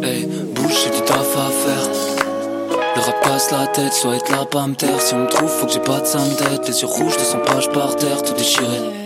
Hey, 0.02 0.26
bouge, 0.54 0.74
j'ai 0.84 0.90
du 0.90 1.02
taf 1.04 1.36
à 1.36 1.50
faire. 1.50 1.88
Le 2.96 3.00
rap 3.00 3.24
casse 3.24 3.50
la 3.50 3.66
tête, 3.68 3.92
soit 3.92 4.16
être 4.16 4.30
là, 4.30 4.44
pas 4.44 4.66
me 4.66 4.74
taire. 4.74 5.00
Si 5.00 5.14
on 5.14 5.20
me 5.20 5.28
trouve, 5.28 5.48
faut 5.48 5.66
que 5.66 5.72
j'ai 5.72 5.78
pas 5.80 6.00
de 6.00 6.36
tête. 6.36 6.68
Les 6.68 6.80
yeux 6.82 6.86
rouges, 6.88 7.16
200 7.16 7.38
pages 7.46 7.70
par 7.70 7.96
terre, 7.96 8.22
tout 8.22 8.34
déchiré. 8.34 9.01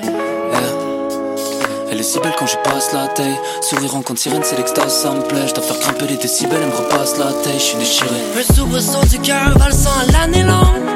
Si 2.07 2.21
belle 2.21 2.37
quand 2.39 2.47
je 2.47 2.57
passe 2.59 2.93
la 2.93 3.09
taille. 3.09 3.37
Sourire 3.61 3.97
en 3.97 4.01
compte 4.01 4.19
sirène, 4.19 4.43
c'est 4.45 4.57
l'extase, 4.57 5.03
ça 5.03 5.11
me 5.11 5.23
plaît. 5.23 5.49
Je 5.49 5.55
dois 5.55 5.65
faire 5.65 5.81
grimper 5.81 6.07
les 6.07 6.17
décibels, 6.17 6.61
elle 6.63 6.69
me 6.69 6.77
repasse 6.77 7.19
la 7.19 7.33
taille, 7.43 7.59
je 7.59 7.65
suis 7.65 7.79
déchiré. 7.79 8.15
Un 8.39 8.55
soubresaut 8.55 9.05
du 9.11 9.19
cœur 9.19 9.59
valsant 9.59 9.91
à 9.91 10.13
l'année 10.13 10.45
longue. 10.45 10.87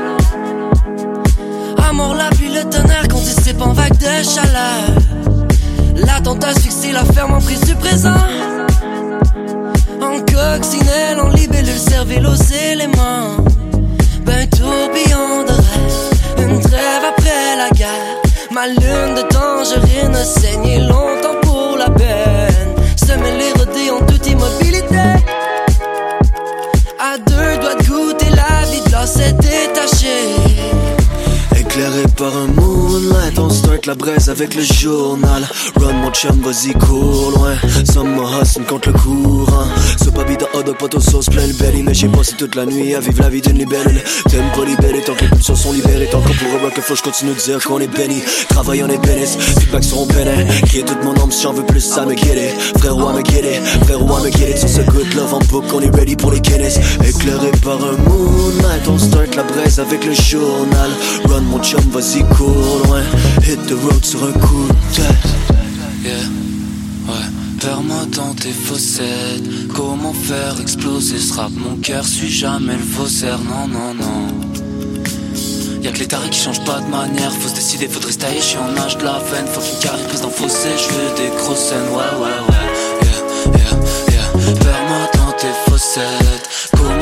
Amour, 1.88 2.14
la 2.14 2.28
pluie, 2.30 2.54
le 2.54 2.62
tonnerre 2.62 3.08
qu'on 3.08 3.18
dissipe 3.18 3.60
en 3.60 3.72
vague 3.72 3.98
de 3.98 4.22
chaleur. 4.22 4.86
L'attente 5.96 6.44
asphyxie 6.44 6.92
la 6.92 7.04
ferme 7.04 7.32
en 7.32 7.40
prise 7.40 7.62
du 7.62 7.74
présent. 7.74 8.14
En 10.00 10.20
coccinelle, 10.20 11.18
en 11.20 11.30
libellule, 11.30 11.76
cervelle 11.76 12.24
aux 12.24 12.70
éléments. 12.70 13.36
Ben 14.24 14.48
tourbillon 14.48 15.42
de 15.42 15.54
rêve, 15.54 16.48
une 16.50 16.60
trêve 16.60 17.02
après 17.04 17.56
la 17.56 17.70
guerre. 17.70 18.19
Ma 18.52 18.66
lune 18.66 19.14
de 19.14 19.22
tangerine 19.28 20.16
a 20.16 20.24
saigné 20.24 20.80
longtemps 20.80 21.40
pour 21.42 21.76
la 21.78 21.88
peine. 21.88 22.29
Par 32.20 32.36
un 32.36 32.48
moonlight, 32.48 33.38
on 33.38 33.48
start 33.48 33.86
la 33.86 33.94
braise 33.94 34.28
avec 34.28 34.54
le 34.54 34.62
journal. 34.62 35.42
Run 35.76 35.94
mon 35.94 36.10
chum, 36.10 36.38
vas-y 36.42 36.74
cours 36.74 37.30
loin. 37.30 37.54
Summer 37.90 38.42
hustle 38.42 38.64
contre 38.64 38.90
le 38.90 38.98
courant. 38.98 39.66
Ce 39.98 40.10
papi 40.10 40.36
de 40.36 40.44
hot 40.52 40.62
dog, 40.62 40.76
poteau 40.76 41.00
sauce, 41.00 41.30
plein 41.30 41.46
le 41.46 41.54
belly. 41.54 41.82
Mais 41.82 41.94
j'ai 41.94 42.08
passé 42.08 42.34
toute 42.36 42.56
la 42.56 42.66
nuit 42.66 42.94
à 42.94 43.00
vivre 43.00 43.22
la 43.22 43.30
vie 43.30 43.40
d'une 43.40 43.56
libellule. 43.56 44.02
T'aimes 44.28 44.52
pas 44.54 44.66
libérer 44.66 45.00
tant 45.00 45.14
que 45.14 45.22
les 45.22 45.28
pulsions 45.28 45.56
sont 45.56 45.72
libérées. 45.72 46.08
Tant 46.12 46.20
qu'on 46.20 46.34
pour 46.34 46.60
un 46.60 46.62
rock, 46.62 46.78
faut 46.80 46.94
je 46.94 47.02
continue 47.02 47.32
de 47.32 47.40
dire 47.40 47.64
qu'on 47.64 47.80
est 47.80 47.86
béni. 47.96 48.20
Travail, 48.50 48.82
on 48.84 48.88
est 48.88 48.98
bénis. 48.98 49.38
Feedback 49.58 49.84
seront 49.84 50.06
pénés. 50.06 50.46
Crier 50.66 50.84
toute 50.84 51.02
mon 51.02 51.14
âme 51.14 51.32
si 51.32 51.42
j'en 51.44 51.54
veux 51.54 51.64
plus, 51.64 51.80
ça 51.80 52.04
me 52.04 52.12
guérit. 52.12 52.52
Frérot, 52.78 53.08
à 53.08 53.12
me 53.14 53.22
guérir. 53.22 53.62
Frérot, 53.84 54.16
à 54.16 54.20
me 54.20 54.28
guérir. 54.28 54.58
Sur 54.58 54.68
ce 54.68 54.82
good 54.82 55.14
love 55.14 55.32
en 55.32 55.40
book, 55.50 55.64
on 55.72 55.80
est 55.80 55.96
ready 55.96 56.16
pour 56.16 56.32
les 56.32 56.40
Guinness. 56.40 56.78
Éclairé 57.02 57.50
par 57.64 57.78
un 57.82 57.96
moonlight, 58.08 58.86
on 58.88 58.98
start 58.98 59.34
la 59.36 59.44
braise 59.44 59.80
avec 59.80 60.04
le 60.04 60.12
journal. 60.12 60.90
Run 61.24 61.40
mon 61.42 61.62
chum, 61.62 61.80
vas-y 61.90 62.09
cours 62.18 62.86
loin. 62.86 63.02
Hit 63.42 63.66
the 63.66 63.72
road 63.72 64.04
sur 64.04 64.24
un 64.24 64.32
coup 64.32 64.66
de 64.66 64.96
tête. 64.96 65.16
Yeah, 66.04 66.12
ouais. 67.08 67.28
Perds-moi 67.60 68.06
dans 68.16 68.34
tes 68.34 68.52
fossettes. 68.52 69.68
Comment 69.74 70.12
faire 70.12 70.60
exploser 70.60 71.18
ce 71.18 71.34
rap? 71.34 71.50
Mon 71.56 71.76
cœur 71.76 72.04
suit 72.04 72.30
jamais 72.30 72.74
le 72.74 72.82
faussaire. 72.82 73.38
Non, 73.38 73.68
non, 73.68 73.94
non. 73.94 74.28
Y'a 75.82 75.92
que 75.92 75.98
les 75.98 76.06
tarés 76.06 76.30
qui 76.30 76.40
changent 76.40 76.64
pas 76.64 76.80
de 76.80 76.90
manière. 76.90 77.32
Faut 77.32 77.48
se 77.48 77.54
décider, 77.54 77.88
faudrait 77.88 78.12
se 78.12 78.18
tailler. 78.18 78.40
Je 78.40 78.44
suis 78.44 78.58
en 78.58 78.76
âge 78.82 78.98
de 78.98 79.04
la 79.04 79.18
veine. 79.18 79.46
Faut 79.46 79.60
qu'une 79.60 79.78
carrière 79.80 80.06
prise 80.08 80.20
dans 80.22 80.30
fossé. 80.30 80.68
Je 80.76 80.88
veux 80.92 81.14
des 81.16 81.30
grosses 81.38 81.58
scènes. 81.58 81.88
Ouais, 81.90 82.12
ouais, 82.20 82.38
ouais. 82.48 82.66
Yeah, 83.02 83.20
yeah, 83.54 83.74
yeah. 84.10 84.54
Perds-moi 84.54 85.10
dans 85.14 85.32
tes 85.38 85.54
fossettes. 85.70 86.48
Comment 86.76 86.99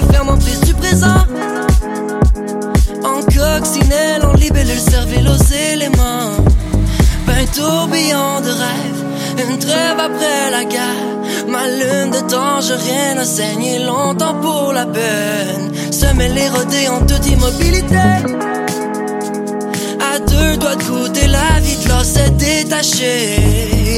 la 0.00 0.02
ferme 0.12 0.28
en 0.28 0.36
prise 0.36 0.60
du 0.60 0.74
présent. 0.74 1.22
En 3.02 3.20
coccinelle, 3.22 4.22
en 4.24 4.34
libellule, 4.34 4.78
cervelle 4.78 5.28
aux 5.28 5.44
éléments. 5.72 6.32
Un 7.28 7.46
tourbillon 7.56 8.40
de 8.46 8.52
rêve, 8.62 9.00
une 9.48 9.58
trêve 9.58 9.98
après 9.98 10.50
la 10.50 10.64
guerre. 10.64 11.06
Ma 11.48 11.66
lune 11.78 12.10
de 12.10 12.20
tangerine 12.28 13.18
a 13.18 13.24
saigné 13.24 13.78
longtemps 13.78 14.34
pour 14.34 14.72
la 14.74 14.86
peine. 14.86 15.72
Se 15.90 16.06
mêler 16.14 16.48
rodé 16.48 16.88
en 16.88 17.00
toute 17.06 17.26
immobilité. 17.26 18.10
À 20.12 20.18
deux 20.18 20.56
doigts 20.58 20.76
de 20.76 20.84
goûter 20.84 21.28
la 21.28 21.60
vie 21.60 21.76
de 21.82 21.88
l'or 21.88 22.04
s'est 22.04 22.30
détachée. 22.30 23.96